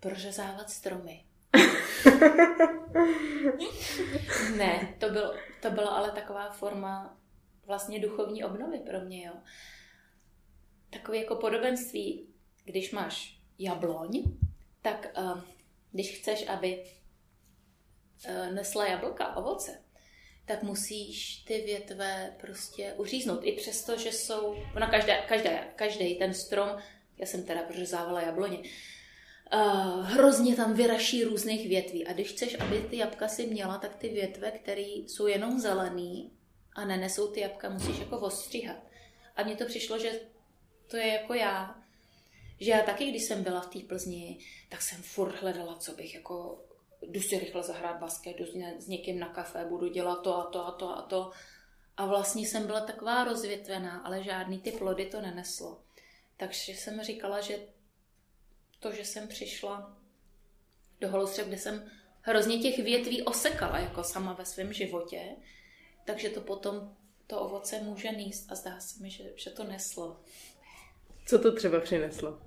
Prořezávat 0.00 0.70
stromy. 0.70 1.24
ne, 4.56 4.94
to, 5.00 5.10
byl, 5.10 5.34
to 5.62 5.70
byla 5.70 5.90
ale 5.90 6.10
taková 6.10 6.50
forma 6.50 7.18
vlastně 7.66 8.00
duchovní 8.00 8.44
obnovy 8.44 8.78
pro 8.78 9.00
mě, 9.00 9.26
jo. 9.26 9.34
Takové 10.90 11.18
jako 11.18 11.36
podobenství, 11.36 12.26
když 12.64 12.92
máš 12.92 13.40
jabloň, 13.58 14.22
tak 14.82 15.12
uh, 15.18 15.40
když 15.92 16.18
chceš, 16.18 16.48
aby 16.48 16.84
uh, 18.28 18.54
nesla 18.54 18.86
jablka, 18.86 19.36
ovoce, 19.36 19.82
tak 20.44 20.62
musíš 20.62 21.36
ty 21.36 21.60
větve 21.60 22.34
prostě 22.40 22.94
uříznout. 22.96 23.40
I 23.42 23.52
přesto, 23.52 23.98
že 23.98 24.12
jsou, 24.12 24.56
ona 24.76 24.90
každá, 24.90 25.22
každá, 25.26 25.50
každý 25.76 26.14
ten 26.14 26.34
strom, 26.34 26.68
já 27.18 27.26
jsem 27.26 27.42
teda 27.42 27.62
prořezávala 27.62 28.20
jabloně, 28.20 28.58
uh, 28.58 30.06
hrozně 30.06 30.56
tam 30.56 30.74
vyraší 30.74 31.24
různých 31.24 31.68
větví. 31.68 32.06
A 32.06 32.12
když 32.12 32.28
chceš, 32.28 32.60
aby 32.60 32.80
ty 32.90 32.96
jabka 32.96 33.28
si 33.28 33.46
měla, 33.46 33.78
tak 33.78 33.96
ty 33.96 34.08
větve, 34.08 34.50
které 34.50 34.80
jsou 34.82 35.26
jenom 35.26 35.60
zelený 35.60 36.32
a 36.74 36.84
nenesou 36.84 37.28
ty 37.28 37.40
jabka, 37.40 37.68
musíš 37.70 37.98
jako 37.98 38.18
ostříhat. 38.18 38.76
A 39.36 39.42
mně 39.42 39.56
to 39.56 39.64
přišlo, 39.64 39.98
že 39.98 40.20
to 40.86 40.96
je 40.96 41.06
jako 41.06 41.34
já, 41.34 41.82
že 42.60 42.70
já 42.70 42.82
taky, 42.82 43.10
když 43.10 43.24
jsem 43.24 43.42
byla 43.42 43.60
v 43.60 43.66
té 43.66 43.78
Plzni, 43.78 44.38
tak 44.68 44.82
jsem 44.82 45.02
furt 45.02 45.40
hledala, 45.40 45.76
co 45.76 45.92
bych 45.92 46.14
jako, 46.14 46.64
jdu 47.02 47.20
si 47.20 47.38
rychle 47.38 47.62
zahrát 47.62 48.00
basket, 48.00 48.36
jdu 48.36 48.46
s 48.78 48.86
někým 48.88 49.18
na 49.18 49.28
kafe, 49.28 49.64
budu 49.64 49.88
dělat 49.88 50.22
to 50.22 50.36
a 50.36 50.44
to 50.44 50.66
a 50.66 50.70
to 50.70 50.88
a 50.98 51.02
to. 51.02 51.30
A 51.96 52.06
vlastně 52.06 52.42
jsem 52.46 52.66
byla 52.66 52.80
taková 52.80 53.24
rozvětvená, 53.24 53.98
ale 53.98 54.22
žádný 54.22 54.58
ty 54.58 54.72
plody 54.72 55.06
to 55.06 55.20
neneslo. 55.20 55.82
Takže 56.36 56.72
jsem 56.72 57.02
říkala, 57.02 57.40
že 57.40 57.58
to, 58.80 58.92
že 58.92 59.04
jsem 59.04 59.28
přišla 59.28 59.96
do 61.00 61.08
holostřeb, 61.08 61.46
kde 61.46 61.58
jsem 61.58 61.90
hrozně 62.20 62.58
těch 62.58 62.78
větví 62.78 63.22
osekala 63.22 63.78
jako 63.78 64.04
sama 64.04 64.32
ve 64.32 64.44
svém 64.44 64.72
životě, 64.72 65.36
takže 66.04 66.28
to 66.28 66.40
potom 66.40 66.96
to 67.26 67.40
ovoce 67.40 67.80
může 67.80 68.08
níst 68.08 68.52
a 68.52 68.54
zdá 68.54 68.80
se 68.80 69.02
mi, 69.02 69.10
že, 69.10 69.24
že 69.36 69.50
to 69.50 69.64
neslo. 69.64 70.20
Co 71.26 71.38
to 71.38 71.56
třeba 71.56 71.80
přineslo? 71.80 72.40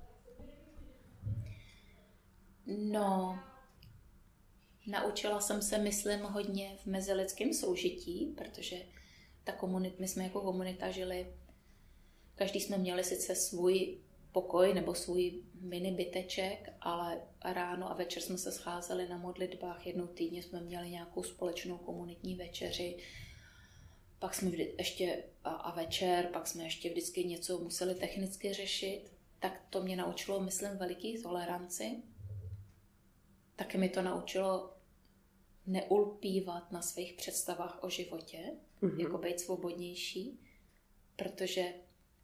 No, 2.66 3.38
naučila 4.86 5.40
jsem 5.40 5.62
se, 5.62 5.78
myslím, 5.78 6.20
hodně 6.20 6.76
v 6.82 6.86
mezilidském 6.86 7.54
soužití, 7.54 8.34
protože 8.36 8.76
ta 9.44 9.52
komunit, 9.52 10.00
my 10.00 10.08
jsme 10.08 10.24
jako 10.24 10.40
komunita 10.40 10.90
žili, 10.90 11.26
každý 12.34 12.60
jsme 12.60 12.78
měli 12.78 13.04
sice 13.04 13.34
svůj 13.34 13.98
pokoj 14.32 14.74
nebo 14.74 14.94
svůj 14.94 15.42
mini 15.60 15.90
byteček, 15.92 16.72
ale 16.80 17.22
ráno 17.44 17.90
a 17.90 17.94
večer 17.94 18.22
jsme 18.22 18.38
se 18.38 18.52
scházeli 18.52 19.08
na 19.08 19.18
modlitbách. 19.18 19.86
Jednou 19.86 20.06
týdně 20.06 20.42
jsme 20.42 20.60
měli 20.60 20.90
nějakou 20.90 21.22
společnou 21.22 21.78
komunitní 21.78 22.34
večeři. 22.34 22.96
Pak 24.18 24.34
jsme 24.34 24.50
vždy, 24.50 24.74
ještě 24.78 25.24
a, 25.44 25.50
a 25.50 25.76
večer, 25.76 26.28
pak 26.32 26.46
jsme 26.46 26.64
ještě 26.64 26.90
vždycky 26.90 27.24
něco 27.24 27.58
museli 27.58 27.94
technicky 27.94 28.52
řešit. 28.52 29.12
Tak 29.38 29.62
to 29.70 29.82
mě 29.82 29.96
naučilo, 29.96 30.40
myslím, 30.40 30.70
veliký 30.70 31.22
toleranci. 31.22 32.02
Taky 33.56 33.78
mi 33.78 33.88
to 33.88 34.02
naučilo 34.02 34.75
neulpívat 35.66 36.72
na 36.72 36.82
svých 36.82 37.12
představách 37.12 37.78
o 37.84 37.90
životě, 37.90 38.52
mm-hmm. 38.82 39.00
jako 39.00 39.18
být 39.18 39.40
svobodnější, 39.40 40.40
protože 41.16 41.74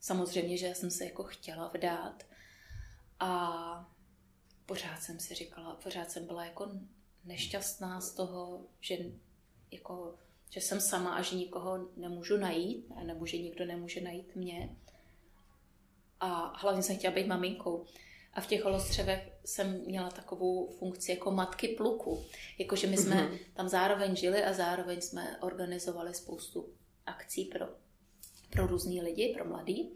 Samozřejmě, 0.02 0.56
že 0.56 0.74
jsem 0.74 0.90
se 0.90 1.04
jako 1.04 1.22
chtěla 1.22 1.68
vdát 1.68 2.26
a 3.20 3.90
pořád 4.66 5.02
jsem 5.02 5.20
si 5.20 5.34
říkala, 5.34 5.74
pořád 5.74 6.10
jsem 6.10 6.26
byla 6.26 6.44
jako 6.44 6.70
nešťastná 7.24 8.00
z 8.00 8.14
toho, 8.14 8.66
že 8.80 8.96
jako 9.70 10.14
že 10.50 10.60
jsem 10.60 10.80
sama 10.80 11.14
a 11.14 11.22
že 11.22 11.36
nikoho 11.36 11.88
nemůžu 11.96 12.36
najít, 12.36 12.90
nebo 13.02 13.26
že 13.26 13.38
nikdo 13.38 13.64
nemůže 13.64 14.00
najít 14.00 14.36
mě. 14.36 14.76
A 16.20 16.58
hlavně 16.58 16.82
jsem 16.82 16.98
chtěla 16.98 17.14
být 17.14 17.26
maminkou. 17.26 17.86
A 18.32 18.40
v 18.40 18.46
těch 18.46 18.64
holostřevech 18.64 19.32
jsem 19.44 19.80
měla 19.86 20.10
takovou 20.10 20.70
funkci 20.78 21.10
jako 21.10 21.30
matky 21.30 21.68
pluku. 21.68 22.24
Jakože 22.58 22.86
my 22.86 22.96
jsme 22.96 23.16
mm-hmm. 23.16 23.38
tam 23.54 23.68
zároveň 23.68 24.16
žili 24.16 24.44
a 24.44 24.52
zároveň 24.52 25.00
jsme 25.00 25.36
organizovali 25.40 26.14
spoustu 26.14 26.68
akcí 27.06 27.44
pro 27.44 27.66
pro 28.52 28.66
různý 28.66 29.02
lidi, 29.02 29.34
pro 29.34 29.44
mladý. 29.44 29.90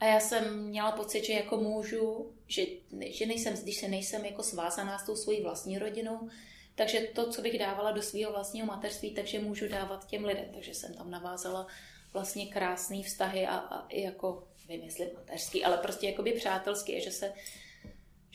A 0.00 0.04
já 0.04 0.20
jsem 0.20 0.62
měla 0.62 0.92
pocit, 0.92 1.24
že 1.24 1.32
jako 1.32 1.56
můžu, 1.56 2.32
že, 2.46 2.62
že 3.06 3.26
nejsem, 3.26 3.54
když 3.62 3.76
se 3.76 3.88
nejsem 3.88 4.24
jako 4.24 4.42
svázaná 4.42 4.98
s 4.98 5.06
tou 5.06 5.16
svojí 5.16 5.42
vlastní 5.42 5.78
rodinou, 5.78 6.28
takže 6.74 7.00
to, 7.00 7.30
co 7.30 7.42
bych 7.42 7.58
dávala 7.58 7.90
do 7.90 8.02
svého 8.02 8.32
vlastního 8.32 8.66
mateřství, 8.66 9.14
takže 9.14 9.38
můžu 9.38 9.68
dávat 9.68 10.06
těm 10.06 10.24
lidem. 10.24 10.44
Takže 10.52 10.74
jsem 10.74 10.94
tam 10.94 11.10
navázala 11.10 11.66
vlastně 12.12 12.46
krásné 12.46 13.02
vztahy 13.02 13.46
a, 13.46 13.56
a 13.56 13.86
i 13.88 14.02
jako, 14.02 14.48
vymyslit 14.68 15.14
mateřský, 15.14 15.64
ale 15.64 15.78
prostě 15.78 16.06
jakoby 16.06 16.32
přátelský, 16.32 17.00
že 17.00 17.10
se, 17.10 17.32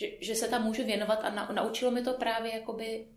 že, 0.01 0.07
že 0.19 0.35
se 0.35 0.47
tam 0.47 0.63
můžu 0.63 0.83
věnovat 0.83 1.19
a 1.23 1.29
na, 1.29 1.51
naučilo 1.51 1.91
mi 1.91 2.01
to 2.01 2.13
právě 2.13 2.53
jakoby 2.53 3.07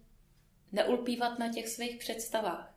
neulpívat 0.73 1.39
na 1.39 1.53
těch 1.53 1.69
svých 1.69 1.97
představách 1.97 2.75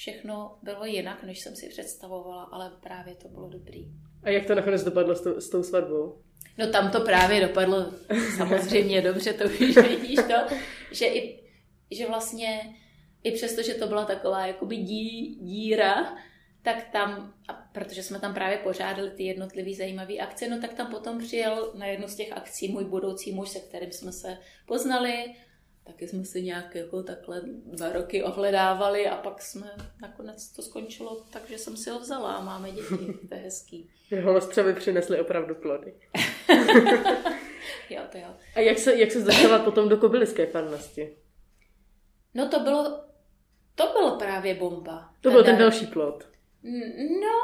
všechno 0.00 0.58
bylo 0.62 0.84
jinak, 0.84 1.24
než 1.24 1.40
jsem 1.40 1.56
si 1.56 1.68
představovala, 1.68 2.42
ale 2.42 2.72
právě 2.80 3.14
to 3.14 3.28
bylo 3.28 3.48
dobrý. 3.48 3.86
A 4.22 4.30
jak 4.30 4.46
to 4.46 4.54
nakonec 4.54 4.84
dopadlo 4.84 5.14
s, 5.14 5.20
to, 5.20 5.40
s 5.40 5.50
tou 5.50 5.62
svatbou? 5.62 6.22
No 6.58 6.70
tam 6.70 6.90
to 6.90 7.00
právě 7.00 7.40
dopadlo 7.40 7.92
samozřejmě 8.36 9.02
dobře, 9.08 9.32
to 9.32 9.44
už 9.44 9.76
vidíš 9.76 10.16
to, 10.16 10.56
že, 10.92 11.06
i, 11.06 11.42
že 11.90 12.06
vlastně 12.06 12.76
i 13.22 13.32
přesto, 13.32 13.62
že 13.62 13.74
to 13.74 13.86
byla 13.86 14.04
taková 14.04 14.46
jakoby 14.46 14.76
dí, 14.76 15.38
díra, 15.40 16.16
tak 16.62 16.88
tam, 16.92 17.34
a 17.48 17.52
protože 17.52 18.02
jsme 18.02 18.20
tam 18.20 18.34
právě 18.34 18.58
pořádali 18.58 19.10
ty 19.10 19.22
jednotlivé 19.22 19.74
zajímavé 19.74 20.14
akce, 20.14 20.48
no 20.48 20.60
tak 20.60 20.74
tam 20.74 20.90
potom 20.90 21.18
přijel 21.18 21.72
na 21.74 21.86
jednu 21.86 22.08
z 22.08 22.14
těch 22.14 22.32
akcí 22.32 22.68
můj 22.68 22.84
budoucí 22.84 23.32
muž, 23.32 23.48
se 23.48 23.58
kterým 23.58 23.92
jsme 23.92 24.12
se 24.12 24.38
poznali 24.66 25.34
taky 25.90 26.08
jsme 26.08 26.24
si 26.24 26.42
nějak 26.42 26.74
jako 26.74 27.02
takhle 27.02 27.40
dva 27.66 27.92
roky 27.92 28.22
ohledávali 28.22 29.08
a 29.08 29.16
pak 29.16 29.42
jsme 29.42 29.70
nakonec 30.02 30.52
to 30.52 30.62
skončilo 30.62 31.24
takže 31.32 31.58
jsem 31.58 31.76
si 31.76 31.90
ho 31.90 31.98
vzala 32.00 32.32
a 32.32 32.44
máme 32.44 32.70
děti. 32.70 33.18
To 33.28 33.34
je 33.34 33.40
hezký. 33.40 33.90
Holostřevy 34.24 34.74
přinesly 34.74 35.20
opravdu 35.20 35.54
plody. 35.54 35.94
jo, 37.90 38.02
to 38.12 38.18
jo. 38.18 38.36
A 38.54 38.60
jak 38.60 38.78
se, 38.78 38.96
jak 38.96 39.12
se 39.12 39.20
dostala 39.20 39.58
potom 39.58 39.88
do 39.88 39.96
kobyliské 39.96 40.46
farnosti? 40.46 41.16
No 42.34 42.48
to 42.48 42.60
bylo, 42.60 43.04
to 43.74 43.92
bylo 43.92 44.18
právě 44.18 44.54
bomba. 44.54 45.10
To 45.20 45.30
byl 45.30 45.44
ten 45.44 45.58
další 45.58 45.86
plod. 45.86 46.29
No, 46.62 47.40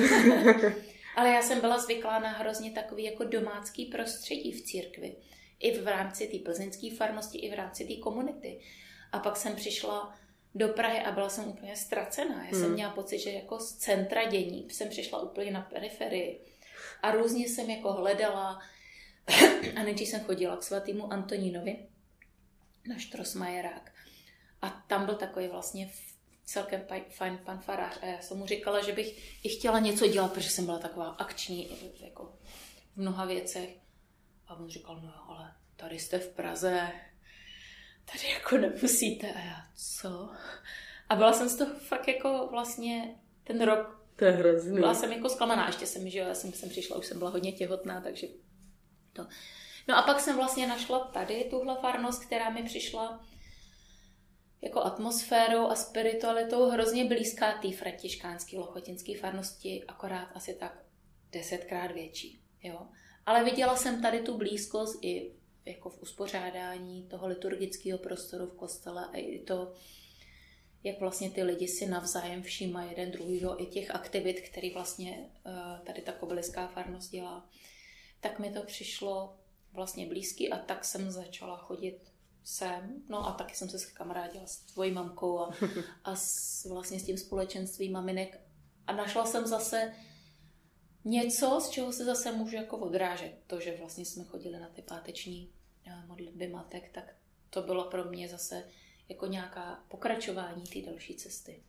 ale 1.16 1.28
já 1.28 1.42
jsem 1.42 1.60
byla 1.60 1.78
zvyklá 1.78 2.18
na 2.18 2.28
hrozně 2.28 2.70
takový 2.70 3.04
jako 3.04 3.24
domácký 3.24 3.86
prostředí 3.86 4.52
v 4.52 4.62
církvi 4.62 5.16
i 5.60 5.80
v 5.80 5.86
rámci 5.86 6.26
té 6.26 6.38
plzeňské 6.38 6.96
farnosti, 6.96 7.38
i 7.38 7.50
v 7.50 7.54
rámci 7.54 7.84
té 7.84 7.96
komunity. 7.96 8.60
A 9.12 9.18
pak 9.18 9.36
jsem 9.36 9.56
přišla 9.56 10.14
do 10.54 10.68
Prahy 10.68 11.00
a 11.00 11.12
byla 11.12 11.28
jsem 11.28 11.48
úplně 11.48 11.76
ztracená. 11.76 12.44
Já 12.44 12.50
jsem 12.50 12.62
hmm. 12.62 12.72
měla 12.72 12.92
pocit, 12.92 13.18
že 13.18 13.30
jako 13.30 13.58
z 13.58 13.76
centra 13.76 14.24
dění 14.24 14.70
jsem 14.70 14.88
přišla 14.88 15.22
úplně 15.22 15.50
na 15.50 15.60
periferii. 15.60 16.40
A 17.02 17.10
různě 17.10 17.48
jsem 17.48 17.70
jako 17.70 17.92
hledala 17.92 18.60
a 19.76 19.82
nejdřív 19.82 20.08
jsem 20.08 20.20
chodila 20.20 20.56
k 20.56 20.62
svatýmu 20.62 21.12
Antonínovi 21.12 21.86
na 22.88 22.98
Štrosmajerák. 22.98 23.92
A 24.62 24.84
tam 24.88 25.06
byl 25.06 25.14
takový 25.14 25.48
vlastně 25.48 25.90
celkem 26.50 26.82
fajn 27.08 27.38
pan 27.44 27.58
farář. 27.60 27.98
A 28.02 28.06
já 28.06 28.20
jsem 28.20 28.38
mu 28.38 28.46
říkala, 28.46 28.82
že 28.82 28.92
bych 28.92 29.44
i 29.44 29.48
chtěla 29.48 29.78
něco 29.78 30.06
dělat, 30.06 30.32
protože 30.32 30.50
jsem 30.50 30.66
byla 30.66 30.78
taková 30.78 31.08
akční 31.08 31.68
jako 32.00 32.38
v 32.94 32.96
mnoha 32.96 33.24
věcech. 33.24 33.70
A 34.48 34.54
on 34.54 34.68
říkal, 34.68 35.00
no 35.00 35.14
ale 35.28 35.54
tady 35.76 35.98
jste 35.98 36.18
v 36.18 36.28
Praze, 36.28 36.92
tady 38.12 38.32
jako 38.32 38.56
nemusíte. 38.56 39.32
A 39.32 39.38
já, 39.38 39.66
co? 39.76 40.30
A 41.08 41.16
byla 41.16 41.32
jsem 41.32 41.48
z 41.48 41.56
toho 41.56 41.74
fakt 41.74 42.08
jako 42.08 42.48
vlastně 42.50 43.14
ten 43.44 43.62
rok. 43.62 44.06
To 44.16 44.24
je 44.24 44.30
hrozný. 44.30 44.74
Byla 44.74 44.94
jsem 44.94 45.12
jako 45.12 45.28
zklamaná, 45.28 45.66
ještě 45.66 45.86
jsem, 45.86 46.08
že 46.08 46.18
jo, 46.18 46.28
já 46.28 46.34
jsem, 46.34 46.52
jsem 46.52 46.68
přišla, 46.68 46.96
už 46.96 47.06
jsem 47.06 47.18
byla 47.18 47.30
hodně 47.30 47.52
těhotná, 47.52 48.00
takže 48.00 48.26
to. 49.12 49.26
No 49.88 49.96
a 49.96 50.02
pak 50.02 50.20
jsem 50.20 50.36
vlastně 50.36 50.66
našla 50.66 50.98
tady 50.98 51.44
tuhle 51.44 51.76
farnost, 51.80 52.24
která 52.24 52.50
mi 52.50 52.62
přišla 52.62 53.24
jako 54.62 54.80
atmosférou 54.80 55.66
a 55.66 55.74
spiritualitou 55.74 56.70
hrozně 56.70 57.04
blízká 57.04 57.52
té 57.52 57.72
františkánské 57.72 58.58
lochotinské 58.58 59.18
farnosti, 59.18 59.84
akorát 59.88 60.28
asi 60.34 60.54
tak 60.54 60.84
desetkrát 61.32 61.90
větší. 61.90 62.42
Jo? 62.62 62.86
Ale 63.26 63.44
viděla 63.44 63.76
jsem 63.76 64.02
tady 64.02 64.20
tu 64.20 64.38
blízkost 64.38 65.04
i 65.04 65.32
jako 65.64 65.90
v 65.90 66.02
uspořádání 66.02 67.02
toho 67.02 67.26
liturgického 67.26 67.98
prostoru 67.98 68.46
v 68.46 68.54
kostele 68.54 69.06
a 69.06 69.16
i 69.16 69.38
to, 69.38 69.72
jak 70.84 71.00
vlastně 71.00 71.30
ty 71.30 71.42
lidi 71.42 71.68
si 71.68 71.86
navzájem 71.86 72.42
všímají 72.42 72.90
jeden 72.90 73.10
druhýho, 73.10 73.62
i 73.62 73.66
těch 73.66 73.90
aktivit, 73.90 74.40
který 74.40 74.70
vlastně 74.70 75.30
eh, 75.46 75.80
tady 75.86 76.02
ta 76.02 76.12
kobyliská 76.12 76.68
farnost 76.68 77.10
dělá, 77.10 77.48
tak 78.20 78.38
mi 78.38 78.52
to 78.52 78.62
přišlo 78.62 79.36
vlastně 79.72 80.06
blízký 80.06 80.50
a 80.52 80.58
tak 80.58 80.84
jsem 80.84 81.10
začala 81.10 81.56
chodit 81.56 82.12
sem. 82.44 83.02
No 83.08 83.26
a 83.26 83.32
taky 83.32 83.54
jsem 83.54 83.68
se 83.68 83.78
kamarádila 83.94 84.46
s 84.46 84.56
tvojí 84.56 84.92
mamkou 84.92 85.38
a, 85.38 85.50
a 86.04 86.16
s, 86.16 86.64
vlastně 86.70 87.00
s 87.00 87.04
tím 87.04 87.18
společenstvím 87.18 87.92
maminek 87.92 88.40
a 88.86 88.92
našla 88.92 89.26
jsem 89.26 89.46
zase 89.46 89.92
něco, 91.04 91.60
z 91.60 91.68
čeho 91.68 91.92
se 91.92 92.04
zase 92.04 92.32
můžu 92.32 92.56
jako 92.56 92.78
odrážet. 92.78 93.32
To, 93.46 93.60
že 93.60 93.76
vlastně 93.78 94.04
jsme 94.04 94.24
chodili 94.24 94.60
na 94.60 94.68
ty 94.68 94.82
páteční 94.82 95.52
eh, 95.86 96.06
modlitby 96.06 96.48
matek, 96.48 96.90
tak 96.92 97.14
to 97.50 97.62
bylo 97.62 97.84
pro 97.84 98.04
mě 98.04 98.28
zase 98.28 98.64
jako 99.08 99.26
nějaká 99.26 99.84
pokračování 99.88 100.64
té 100.64 100.90
další 100.90 101.16
cesty. 101.16 101.62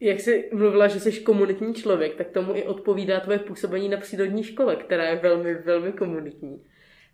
jak 0.00 0.20
jsi 0.20 0.50
mluvila, 0.52 0.88
že 0.88 1.00
jsi 1.00 1.20
komunitní 1.20 1.74
člověk, 1.74 2.14
tak 2.14 2.30
tomu 2.30 2.56
i 2.56 2.62
odpovídá 2.62 3.20
tvoje 3.20 3.38
působení 3.38 3.88
na 3.88 3.96
přírodní 3.96 4.44
škole, 4.44 4.76
která 4.76 5.04
je 5.04 5.16
velmi, 5.16 5.54
velmi 5.54 5.92
komunitní. 5.92 6.64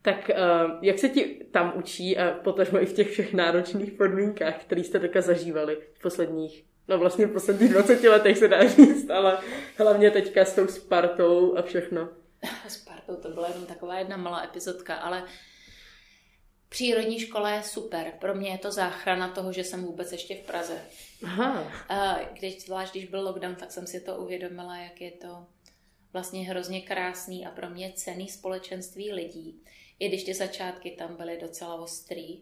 Tak 0.05 0.31
uh, 0.31 0.71
jak 0.83 0.99
se 0.99 1.09
ti 1.09 1.47
tam 1.51 1.73
učí 1.77 2.19
a 2.19 2.31
potažmo 2.31 2.83
i 2.83 2.87
v 2.87 2.93
těch 2.93 3.11
všech 3.11 3.35
náročných 3.35 3.93
podmínkách, 3.93 4.57
které 4.57 4.81
jste 4.81 5.01
teďka 5.01 5.21
zažívali 5.21 5.79
v 5.95 6.03
posledních, 6.03 6.65
no 6.89 6.99
vlastně 6.99 7.27
v 7.27 7.33
posledních 7.33 7.73
20 7.73 8.03
letech 8.03 8.39
se 8.39 8.49
dá 8.49 8.69
říct, 8.69 9.11
ale 9.11 9.39
hlavně 9.79 10.11
teďka 10.11 10.45
s 10.45 10.55
tou 10.55 10.67
Spartou 10.67 11.57
a 11.57 11.63
všechno. 11.63 12.09
Spartou 12.69 13.17
to 13.17 13.29
byla 13.29 13.49
jenom 13.49 13.67
taková 13.67 13.99
jedna 13.99 14.17
malá 14.17 14.45
epizodka, 14.45 14.95
ale 14.95 15.25
přírodní 16.69 17.21
škola 17.21 17.51
je 17.51 17.63
super. 17.63 18.13
Pro 18.21 18.35
mě 18.35 18.51
je 18.51 18.59
to 18.59 18.73
záchrana 18.73 19.29
toho, 19.29 19.53
že 19.53 19.65
jsem 19.65 19.85
vůbec 19.85 20.13
ještě 20.13 20.35
v 20.35 20.47
Praze. 20.47 20.83
Aha. 21.25 21.73
Když, 22.33 22.65
zvlášť 22.65 22.93
když 22.93 23.05
byl 23.05 23.23
lockdown, 23.23 23.55
tak 23.55 23.73
jsem 23.73 23.87
si 23.87 24.01
to 24.01 24.17
uvědomila, 24.17 24.77
jak 24.77 25.01
je 25.01 25.11
to 25.11 25.47
vlastně 26.13 26.49
hrozně 26.49 26.81
krásný 26.81 27.47
a 27.47 27.51
pro 27.51 27.71
mě 27.71 27.93
cený 27.95 28.29
společenství 28.29 29.13
lidí. 29.13 29.63
I 29.99 30.09
když 30.09 30.25
ty 30.25 30.35
začátky 30.35 30.91
tam 30.91 31.17
byly 31.17 31.39
docela 31.41 31.75
ostrý. 31.75 32.41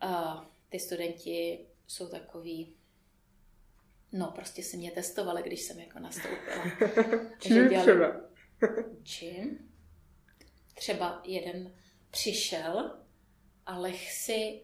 A 0.00 0.44
ty 0.68 0.78
studenti 0.78 1.66
jsou 1.86 2.08
takový 2.08 2.74
No, 4.12 4.32
prostě 4.34 4.62
si 4.62 4.76
mě 4.76 4.90
testovali, 4.90 5.42
když 5.42 5.62
jsem 5.62 5.80
jako 5.80 5.98
nastoupila. 5.98 6.64
Čím 7.40 7.68
dělali... 7.68 7.90
třeba? 7.90 8.20
Čím? 9.02 9.72
Třeba 10.74 11.22
jeden 11.24 11.74
přišel 12.10 13.00
a 13.66 13.78
leh 13.78 14.12
si 14.12 14.62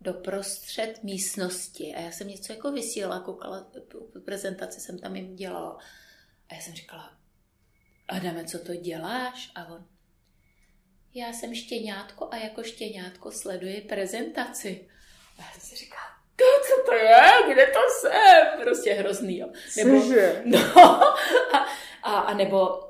doprostřed 0.00 1.02
místnosti 1.02 1.94
a 1.94 2.00
já 2.00 2.10
jsem 2.10 2.28
něco 2.28 2.52
jako 2.52 2.72
vysílala, 2.72 3.20
koukala, 3.20 3.70
prezentaci 4.24 4.80
jsem 4.80 4.98
tam 4.98 5.16
jim 5.16 5.36
dělala 5.36 5.78
a 6.48 6.54
já 6.54 6.60
jsem 6.60 6.74
říkala, 6.74 7.18
Adame, 8.08 8.44
co 8.44 8.58
to 8.58 8.74
děláš? 8.74 9.52
A 9.54 9.66
on, 9.66 9.86
já 11.14 11.32
jsem 11.32 11.54
štěňátko 11.54 12.28
a 12.30 12.36
jako 12.36 12.62
štěňátko 12.62 13.32
sleduji 13.32 13.80
prezentaci. 13.80 14.88
A 15.38 15.42
já 15.42 15.52
jsem 15.52 15.60
si 15.60 15.76
říkala, 15.76 16.02
to, 16.36 16.44
co 16.66 16.82
to 16.86 16.94
je, 16.94 17.52
kde 17.52 17.66
to 17.66 17.78
jsem? 18.00 18.60
Prostě 18.62 18.92
hrozný, 18.92 19.38
jo. 19.38 19.48
Nebo, 19.76 20.00
Cože? 20.00 20.42
No, 20.44 20.58
a, 21.54 21.66
a, 22.02 22.18
a 22.18 22.34
nebo 22.34 22.80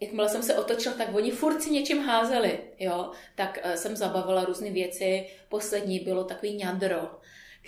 jakmile 0.00 0.28
jsem 0.28 0.42
se 0.42 0.54
otočil, 0.54 0.92
tak 0.92 1.14
oni 1.14 1.30
furt 1.30 1.62
si 1.62 1.70
něčím 1.70 2.02
házeli, 2.02 2.58
jo. 2.78 3.10
Tak 3.34 3.58
uh, 3.64 3.72
jsem 3.72 3.96
zabavila 3.96 4.44
různé 4.44 4.70
věci. 4.70 5.26
Poslední 5.48 6.00
bylo 6.00 6.24
takový 6.24 6.56
ňadro. 6.56 7.10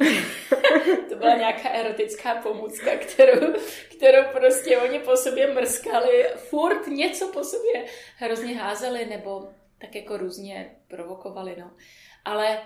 to 1.08 1.16
byla 1.16 1.36
nějaká 1.36 1.68
erotická 1.68 2.34
pomůcka, 2.34 2.90
kterou, 2.96 3.52
kterou 3.96 4.22
prostě 4.32 4.78
oni 4.78 4.98
po 4.98 5.16
sobě 5.16 5.54
mrskali, 5.54 6.26
furt 6.36 6.86
něco 6.86 7.28
po 7.28 7.44
sobě 7.44 7.84
hrozně 8.16 8.58
házeli, 8.58 9.06
nebo 9.06 9.48
tak 9.80 9.94
jako 9.94 10.16
různě 10.16 10.76
provokovali, 10.88 11.56
no. 11.60 11.76
Ale, 12.24 12.62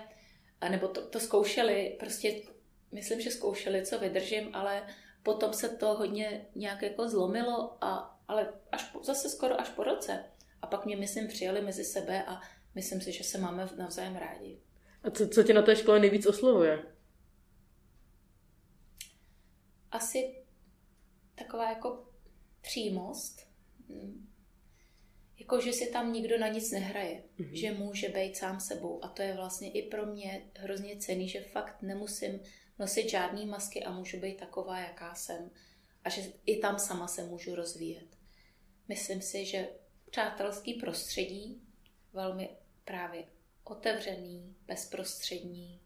nebo 0.69 0.87
to, 0.87 1.07
to 1.07 1.19
zkoušeli, 1.19 1.95
prostě 1.99 2.41
myslím, 2.91 3.21
že 3.21 3.31
zkoušeli, 3.31 3.85
co 3.85 3.99
vydržím, 3.99 4.55
ale 4.55 4.87
potom 5.23 5.53
se 5.53 5.69
to 5.69 5.87
hodně 5.87 6.45
nějak 6.55 6.81
jako 6.81 7.09
zlomilo, 7.09 7.83
a, 7.83 8.19
ale 8.27 8.53
až 8.71 8.83
po, 8.83 9.03
zase 9.03 9.29
skoro 9.29 9.61
až 9.61 9.69
po 9.69 9.83
roce. 9.83 10.25
A 10.61 10.67
pak 10.67 10.85
mě, 10.85 10.95
myslím, 10.95 11.27
přijali 11.27 11.61
mezi 11.61 11.83
sebe 11.83 12.23
a 12.23 12.41
myslím 12.75 13.01
si, 13.01 13.11
že 13.11 13.23
se 13.23 13.37
máme 13.37 13.67
navzájem 13.77 14.15
rádi. 14.15 14.59
A 15.03 15.11
co, 15.11 15.27
co 15.27 15.43
tě 15.43 15.53
na 15.53 15.61
té 15.61 15.75
škole 15.75 15.99
nejvíc 15.99 16.25
oslovuje? 16.25 16.83
Asi 19.91 20.35
taková 21.35 21.69
jako 21.69 22.05
přímost. 22.61 23.47
Jako, 25.39 25.61
že 25.61 25.73
si 25.73 25.91
tam 25.91 26.13
nikdo 26.13 26.37
na 26.37 26.47
nic 26.47 26.71
nehraje. 26.71 27.23
Mm-hmm. 27.39 27.53
Že 27.53 27.71
může 27.71 28.09
být 28.09 28.37
sám 28.37 28.59
sebou. 28.59 29.05
A 29.05 29.07
to 29.07 29.21
je 29.21 29.33
vlastně 29.33 29.71
i 29.71 29.81
pro 29.81 30.05
mě 30.05 30.49
hrozně 30.55 30.97
cený, 30.97 31.29
že 31.29 31.41
fakt 31.41 31.81
nemusím 31.81 32.39
nosit 32.79 33.09
žádný 33.09 33.45
masky 33.45 33.83
a 33.83 33.91
můžu 33.91 34.19
být 34.19 34.37
taková, 34.37 34.79
jaká 34.79 35.15
jsem. 35.15 35.51
A 36.03 36.09
že 36.09 36.21
i 36.45 36.57
tam 36.57 36.79
sama 36.79 37.07
se 37.07 37.23
můžu 37.23 37.55
rozvíjet. 37.55 38.07
Myslím 38.87 39.21
si, 39.21 39.45
že 39.45 39.69
přátelský 40.11 40.73
prostředí, 40.73 41.61
velmi 42.13 42.49
právě 42.85 43.23
otevřený, 43.63 44.55
bezprostřední, 44.67 45.81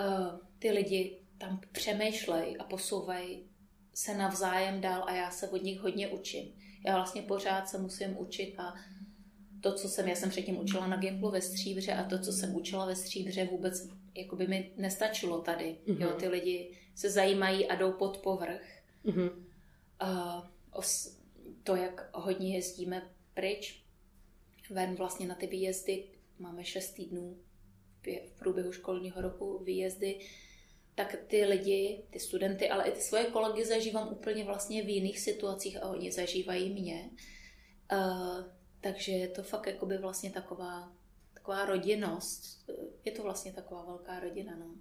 uh, 0.00 0.40
ty 0.58 0.70
lidi 0.70 1.20
tam 1.38 1.60
přemýšlej 1.72 2.56
a 2.58 2.64
posouvají 2.64 3.50
se 3.94 4.14
navzájem 4.14 4.80
dál 4.80 5.04
a 5.06 5.14
já 5.14 5.30
se 5.30 5.48
od 5.48 5.62
nich 5.62 5.80
hodně 5.80 6.08
učím. 6.08 6.60
Já 6.86 6.94
vlastně 6.94 7.22
pořád 7.22 7.68
se 7.68 7.78
musím 7.78 8.18
učit 8.18 8.54
a 8.58 8.74
to, 9.60 9.74
co 9.74 9.88
jsem, 9.88 10.08
já 10.08 10.14
jsem 10.14 10.30
předtím 10.30 10.58
učila 10.58 10.86
na 10.86 10.96
Gimplu 10.96 11.30
ve 11.30 11.40
Stříbře 11.40 11.92
a 11.92 12.04
to, 12.04 12.18
co 12.18 12.32
jsem 12.32 12.54
učila 12.54 12.86
ve 12.86 12.96
Stříbře, 12.96 13.44
vůbec 13.44 13.88
jako 14.14 14.36
by 14.36 14.46
mi 14.46 14.72
nestačilo 14.76 15.40
tady. 15.40 15.76
Mm-hmm. 15.86 16.02
Jo, 16.02 16.10
ty 16.10 16.28
lidi 16.28 16.78
se 16.94 17.10
zajímají 17.10 17.68
a 17.68 17.76
jdou 17.76 17.92
pod 17.92 18.18
povrch. 18.18 18.62
Mm-hmm. 19.04 19.30
Os, 20.72 21.18
to, 21.62 21.76
jak 21.76 22.10
hodně 22.14 22.54
jezdíme 22.56 23.10
pryč, 23.34 23.84
ven 24.70 24.94
vlastně 24.94 25.26
na 25.26 25.34
ty 25.34 25.46
výjezdy, 25.46 26.04
máme 26.38 26.64
šest 26.64 26.92
týdnů 26.92 27.38
v 28.02 28.38
průběhu 28.38 28.72
školního 28.72 29.20
roku 29.20 29.64
výjezdy, 29.64 30.18
tak 30.98 31.16
ty 31.26 31.44
lidi, 31.44 32.02
ty 32.10 32.20
studenty, 32.20 32.70
ale 32.70 32.88
i 32.88 32.92
ty 32.92 33.00
svoje 33.00 33.24
kolegy 33.24 33.64
zažívám 33.64 34.08
úplně 34.12 34.44
vlastně 34.44 34.82
v 34.82 34.88
jiných 34.88 35.20
situacích 35.20 35.82
a 35.82 35.88
oni 35.88 36.12
zažívají 36.12 36.70
mě. 36.70 37.10
Uh, 37.92 38.44
takže 38.80 39.12
je 39.12 39.28
to 39.28 39.42
fakt 39.42 39.66
jakoby 39.66 39.98
vlastně 39.98 40.30
taková, 40.30 40.92
taková 41.34 41.64
rodinnost. 41.64 42.70
Je 43.04 43.12
to 43.12 43.22
vlastně 43.22 43.52
taková 43.52 43.84
velká 43.84 44.20
rodina, 44.20 44.56
no. 44.56 44.74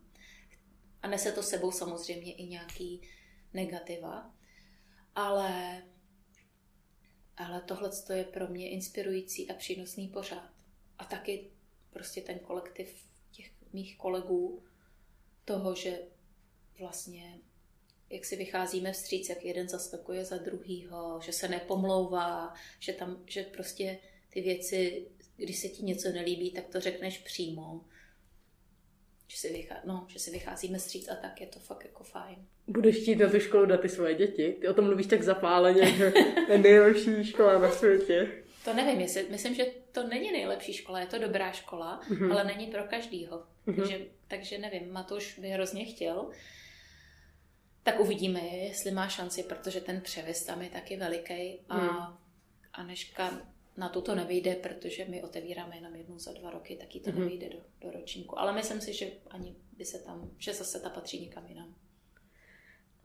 A 1.01 1.08
nese 1.08 1.32
to 1.32 1.43
sebou 1.43 1.71
samozřejmě 1.71 2.34
i 2.34 2.45
nějaký 2.45 3.01
negativa. 3.53 4.34
Ale, 5.15 5.84
ale 7.38 7.62
tohle 7.62 7.91
je 8.13 8.23
pro 8.23 8.47
mě 8.47 8.69
inspirující 8.69 9.49
a 9.49 9.53
přínosný 9.53 10.08
pořád. 10.08 10.51
A 10.97 11.06
taky 11.06 11.51
prostě 11.89 12.21
ten 12.21 12.39
kolektiv 12.39 13.06
těch 13.32 13.51
mých 13.73 13.97
kolegů, 13.97 14.63
toho, 15.47 15.75
že 15.75 15.99
vlastně 16.79 17.39
jak 18.10 18.25
si 18.25 18.36
vycházíme 18.36 18.91
vstříc, 18.91 19.29
jak 19.29 19.45
jeden 19.45 19.69
zaskakuje 19.69 20.25
za 20.25 20.38
druhýho, 20.38 21.19
že 21.23 21.31
se 21.31 21.47
nepomlouvá, 21.47 22.53
že 22.79 22.93
tam, 22.93 23.23
že 23.25 23.43
prostě 23.43 23.97
ty 24.29 24.41
věci, 24.41 25.07
když 25.38 25.60
se 25.60 25.67
ti 25.67 25.83
něco 25.83 26.10
nelíbí, 26.10 26.51
tak 26.51 26.67
to 26.67 26.79
řekneš 26.79 27.17
přímo. 27.17 27.81
Že 29.27 29.38
si, 29.38 29.53
vychá, 29.53 29.75
no, 29.86 30.05
že 30.10 30.19
si 30.19 30.31
vycházíme 30.31 30.77
vstříc 30.77 31.10
a 31.10 31.15
tak 31.15 31.41
je 31.41 31.47
to 31.47 31.60
fakt 31.60 31.83
jako 31.86 32.03
fajn. 32.03 32.47
Budeš 32.67 32.95
chtít 32.95 33.15
na 33.15 33.29
tu 33.29 33.39
školu 33.39 33.65
dát 33.65 33.81
ty 33.81 33.89
svoje 33.89 34.15
děti? 34.15 34.51
Ty 34.62 34.67
o 34.67 34.73
tom 34.73 34.86
mluvíš 34.86 35.07
tak 35.07 35.23
zapáleně, 35.23 35.91
že 35.91 36.13
je 36.49 36.57
nejlepší 36.57 37.23
škola 37.23 37.60
na 37.60 37.71
světě. 37.71 38.43
To 38.67 38.73
nevím, 38.73 39.01
jestli, 39.01 39.27
myslím, 39.30 39.56
že 39.56 39.65
to 39.91 40.08
není 40.08 40.32
nejlepší 40.32 40.73
škola, 40.73 40.99
je 40.99 41.06
to 41.06 41.19
dobrá 41.19 41.51
škola, 41.51 42.01
mm-hmm. 42.01 42.32
ale 42.32 42.43
není 42.43 42.67
pro 42.67 42.84
každýho. 42.84 43.38
Mm-hmm. 43.38 43.75
Takže, 43.75 43.99
takže 44.27 44.58
nevím, 44.58 44.91
Matuš 44.91 45.39
by 45.39 45.49
hrozně 45.49 45.86
chtěl, 45.86 46.30
tak 47.84 47.99
uvidíme, 47.99 48.39
jestli 48.39 48.91
má 48.91 49.08
šanci, 49.08 49.43
protože 49.43 49.82
ten 49.82 50.01
převis 50.01 50.43
tam 50.43 50.62
je 50.62 50.69
taky 50.69 50.97
veliký 50.97 51.60
a, 51.69 51.77
hmm. 51.77 52.17
a 52.73 52.84
Neška 52.84 53.41
na 53.77 53.89
to 53.89 54.01
to 54.01 54.15
nevyjde, 54.15 54.56
protože 54.56 55.06
my 55.06 55.23
otevíráme 55.23 55.75
jenom 55.75 55.95
jednou 55.95 56.19
za 56.19 56.34
dva 56.34 56.49
roky, 56.49 56.75
taky 56.75 56.99
to 56.99 57.12
hmm. 57.12 57.19
nevyjde 57.19 57.49
do, 57.49 57.60
do 57.82 57.91
ročníku. 57.91 58.39
Ale 58.39 58.53
myslím 58.53 58.82
si, 58.82 58.93
že 58.93 59.12
ani 59.30 59.56
by 59.77 59.86
se 59.86 59.99
tam, 59.99 60.32
že 60.38 60.53
zase 60.53 60.80
ta 60.80 60.89
patří 60.89 61.21
někam 61.21 61.47
jinam. 61.47 61.75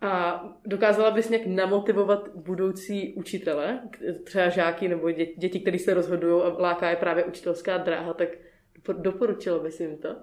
A 0.03 0.43
dokázala 0.67 1.11
bys 1.11 1.29
nějak 1.29 1.47
namotivovat 1.47 2.29
budoucí 2.37 3.15
učitele, 3.15 3.88
třeba 4.25 4.49
žáky 4.49 4.88
nebo 4.88 5.11
děti, 5.11 5.35
děti 5.38 5.61
které 5.61 5.79
se 5.79 5.95
rozhodují 5.95 6.43
a 6.43 6.49
láká 6.49 6.91
je 6.91 6.97
právě 6.97 7.25
učitelská 7.25 7.79
dráha, 7.79 8.15
tak 8.15 8.29
doporučila 8.93 9.59
bys 9.59 9.81
jim 9.81 9.99
to? 9.99 10.17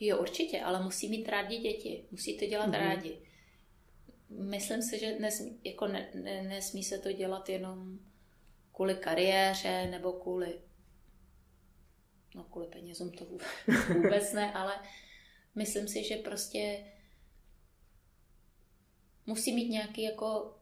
Jo, 0.00 0.18
určitě, 0.20 0.60
ale 0.60 0.82
musí 0.82 1.08
mít 1.08 1.28
rádi 1.28 1.58
děti, 1.58 2.04
musí 2.10 2.38
to 2.38 2.46
dělat 2.46 2.68
mm-hmm. 2.68 2.88
rádi. 2.88 3.18
Myslím 4.30 4.82
si, 4.82 4.98
že 4.98 5.18
nesmí, 5.18 5.58
jako 5.64 5.86
ne, 5.86 6.08
ne, 6.14 6.42
nesmí 6.42 6.84
se 6.84 6.98
to 6.98 7.12
dělat 7.12 7.48
jenom 7.48 7.98
kvůli 8.72 8.94
kariéře 8.94 9.88
nebo 9.90 10.12
kvůli 10.12 10.60
no 12.34 12.44
kvůli 12.44 12.66
penězům 12.66 13.10
to 13.12 13.24
vůbec 13.94 14.32
ne, 14.32 14.52
ale 14.52 14.74
myslím 15.54 15.88
si, 15.88 16.04
že 16.04 16.16
prostě 16.16 16.84
musí 19.26 19.54
mít 19.54 19.68
nějaký 19.68 20.02
jako 20.02 20.54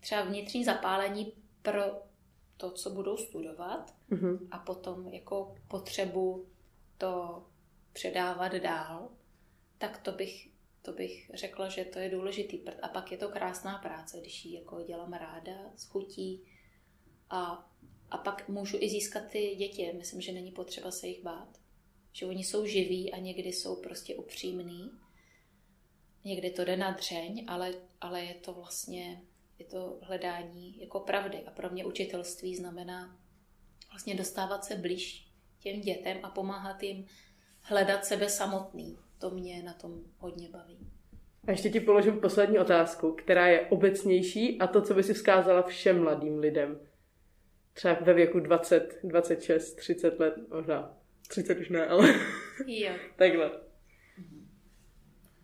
třeba 0.00 0.22
vnitřní 0.22 0.64
zapálení 0.64 1.32
pro 1.62 1.82
to, 2.56 2.70
co 2.70 2.90
budou 2.90 3.16
studovat 3.16 3.94
mm-hmm. 4.10 4.48
a 4.50 4.58
potom 4.58 5.08
jako 5.08 5.54
potřebu 5.68 6.46
to 6.98 7.42
předávat 7.92 8.52
dál, 8.52 9.08
tak 9.78 9.98
to 9.98 10.12
bych 10.12 10.52
to 10.82 10.92
bych 10.92 11.30
řekla, 11.34 11.68
že 11.68 11.84
to 11.84 11.98
je 11.98 12.10
důležitý. 12.10 12.68
A 12.82 12.88
pak 12.88 13.12
je 13.12 13.18
to 13.18 13.28
krásná 13.28 13.78
práce, 13.78 14.20
když 14.20 14.44
ji 14.44 14.54
jako 14.54 14.82
dělám 14.82 15.12
ráda, 15.12 15.52
s 15.76 15.84
chutí. 15.84 16.42
A, 17.30 17.70
a 18.10 18.18
pak 18.18 18.48
můžu 18.48 18.76
i 18.80 18.88
získat 18.88 19.22
ty 19.28 19.54
děti. 19.56 19.92
Myslím, 19.98 20.20
že 20.20 20.32
není 20.32 20.52
potřeba 20.52 20.90
se 20.90 21.06
jich 21.06 21.22
bát. 21.22 21.58
Že 22.12 22.26
oni 22.26 22.44
jsou 22.44 22.66
živí 22.66 23.12
a 23.12 23.18
někdy 23.18 23.52
jsou 23.52 23.76
prostě 23.76 24.14
upřímní. 24.14 24.90
Někdy 26.24 26.50
to 26.50 26.64
jde 26.64 26.76
na 26.76 26.90
dřeň, 26.90 27.44
ale, 27.48 27.74
ale 28.00 28.20
je 28.20 28.34
to 28.34 28.52
vlastně 28.52 29.22
je 29.58 29.64
to 29.64 29.98
hledání 30.02 30.80
jako 30.80 31.00
pravdy. 31.00 31.38
A 31.46 31.50
pro 31.50 31.70
mě 31.70 31.84
učitelství 31.84 32.56
znamená 32.56 33.16
vlastně 33.90 34.14
dostávat 34.14 34.64
se 34.64 34.76
blíž 34.76 35.28
těm 35.60 35.80
dětem 35.80 36.18
a 36.22 36.30
pomáhat 36.30 36.82
jim 36.82 37.06
hledat 37.60 38.04
sebe 38.04 38.28
samotný. 38.28 38.98
To 39.18 39.30
mě 39.30 39.62
na 39.62 39.72
tom 39.72 40.00
hodně 40.18 40.48
baví. 40.48 40.78
A 41.46 41.50
ještě 41.50 41.70
ti 41.70 41.80
položím 41.80 42.20
poslední 42.20 42.58
otázku, 42.58 43.12
která 43.12 43.46
je 43.46 43.60
obecnější 43.60 44.58
a 44.58 44.66
to, 44.66 44.82
co 44.82 44.94
by 44.94 45.02
si 45.02 45.14
vzkázala 45.14 45.62
všem 45.62 46.02
mladým 46.02 46.38
lidem. 46.38 46.80
Třeba 47.72 47.94
ve 48.00 48.14
věku 48.14 48.40
20, 48.40 48.98
26, 49.04 49.74
30 49.74 50.20
let, 50.20 50.34
možná 50.48 50.98
30 51.28 51.58
už 51.58 51.68
ne, 51.68 51.86
ale 51.86 52.14
jo. 52.66 52.92
takhle. 53.16 53.50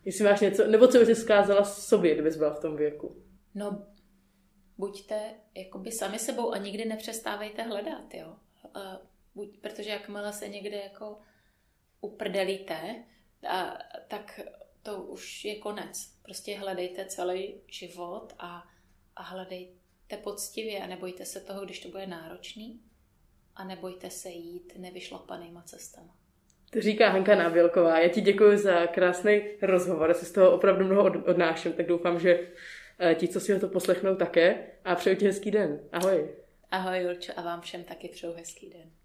Jestli 0.09 0.23
máš 0.23 0.41
něco, 0.41 0.67
nebo 0.67 0.87
co 0.87 0.99
by 0.99 1.05
si 1.05 1.13
vzkázala 1.13 1.63
sobě, 1.63 2.13
kdybys 2.13 2.37
byla 2.37 2.53
v 2.53 2.59
tom 2.59 2.75
věku? 2.75 3.23
No, 3.55 3.87
buďte 4.77 5.33
jakoby 5.55 5.91
sami 5.91 6.19
sebou 6.19 6.51
a 6.51 6.57
nikdy 6.57 6.85
nepřestávejte 6.85 7.63
hledat, 7.63 8.13
jo. 8.13 8.35
Uh, 8.75 8.81
buď, 9.35 9.59
protože 9.59 9.89
jakmile 9.89 10.33
se 10.33 10.47
někde 10.47 10.77
jako 10.77 11.17
uprdelíte, 12.01 13.03
a, 13.49 13.77
tak 14.07 14.39
to 14.83 15.01
už 15.01 15.45
je 15.45 15.59
konec. 15.59 16.19
Prostě 16.21 16.57
hledejte 16.57 17.05
celý 17.05 17.61
život 17.67 18.33
a, 18.39 18.63
a 19.15 19.23
hledejte 19.23 20.17
poctivě 20.23 20.83
a 20.83 20.87
nebojte 20.87 21.25
se 21.25 21.41
toho, 21.41 21.65
když 21.65 21.79
to 21.79 21.89
bude 21.89 22.07
náročný 22.07 22.81
a 23.55 23.63
nebojte 23.63 24.09
se 24.09 24.29
jít 24.29 24.73
nevyšlapanýma 24.77 25.61
cestama. 25.61 26.18
To 26.69 26.81
říká 26.81 27.09
Hanka 27.09 27.35
Nábělková. 27.35 27.99
Já 27.99 28.09
ti 28.09 28.21
děkuji 28.21 28.57
za 28.57 28.87
krásný 28.87 29.41
rozhovor. 29.61 30.09
Já 30.09 30.13
si 30.13 30.25
z 30.25 30.31
toho 30.31 30.51
opravdu 30.51 30.85
mnoho 30.85 31.03
odnáším, 31.25 31.73
tak 31.73 31.85
doufám, 31.85 32.19
že 32.19 32.39
eh, 32.99 33.15
ti, 33.15 33.27
co 33.27 33.39
si 33.39 33.53
ho 33.53 33.59
to 33.59 33.67
poslechnou, 33.67 34.15
také. 34.15 34.55
A 34.85 34.95
přeju 34.95 35.15
ti 35.15 35.25
hezký 35.25 35.51
den. 35.51 35.79
Ahoj. 35.91 36.29
Ahoj, 36.71 36.99
Julčo, 36.99 37.33
a 37.35 37.41
vám 37.41 37.61
všem 37.61 37.83
taky 37.83 38.07
přeju 38.07 38.33
hezký 38.33 38.69
den. 38.69 38.98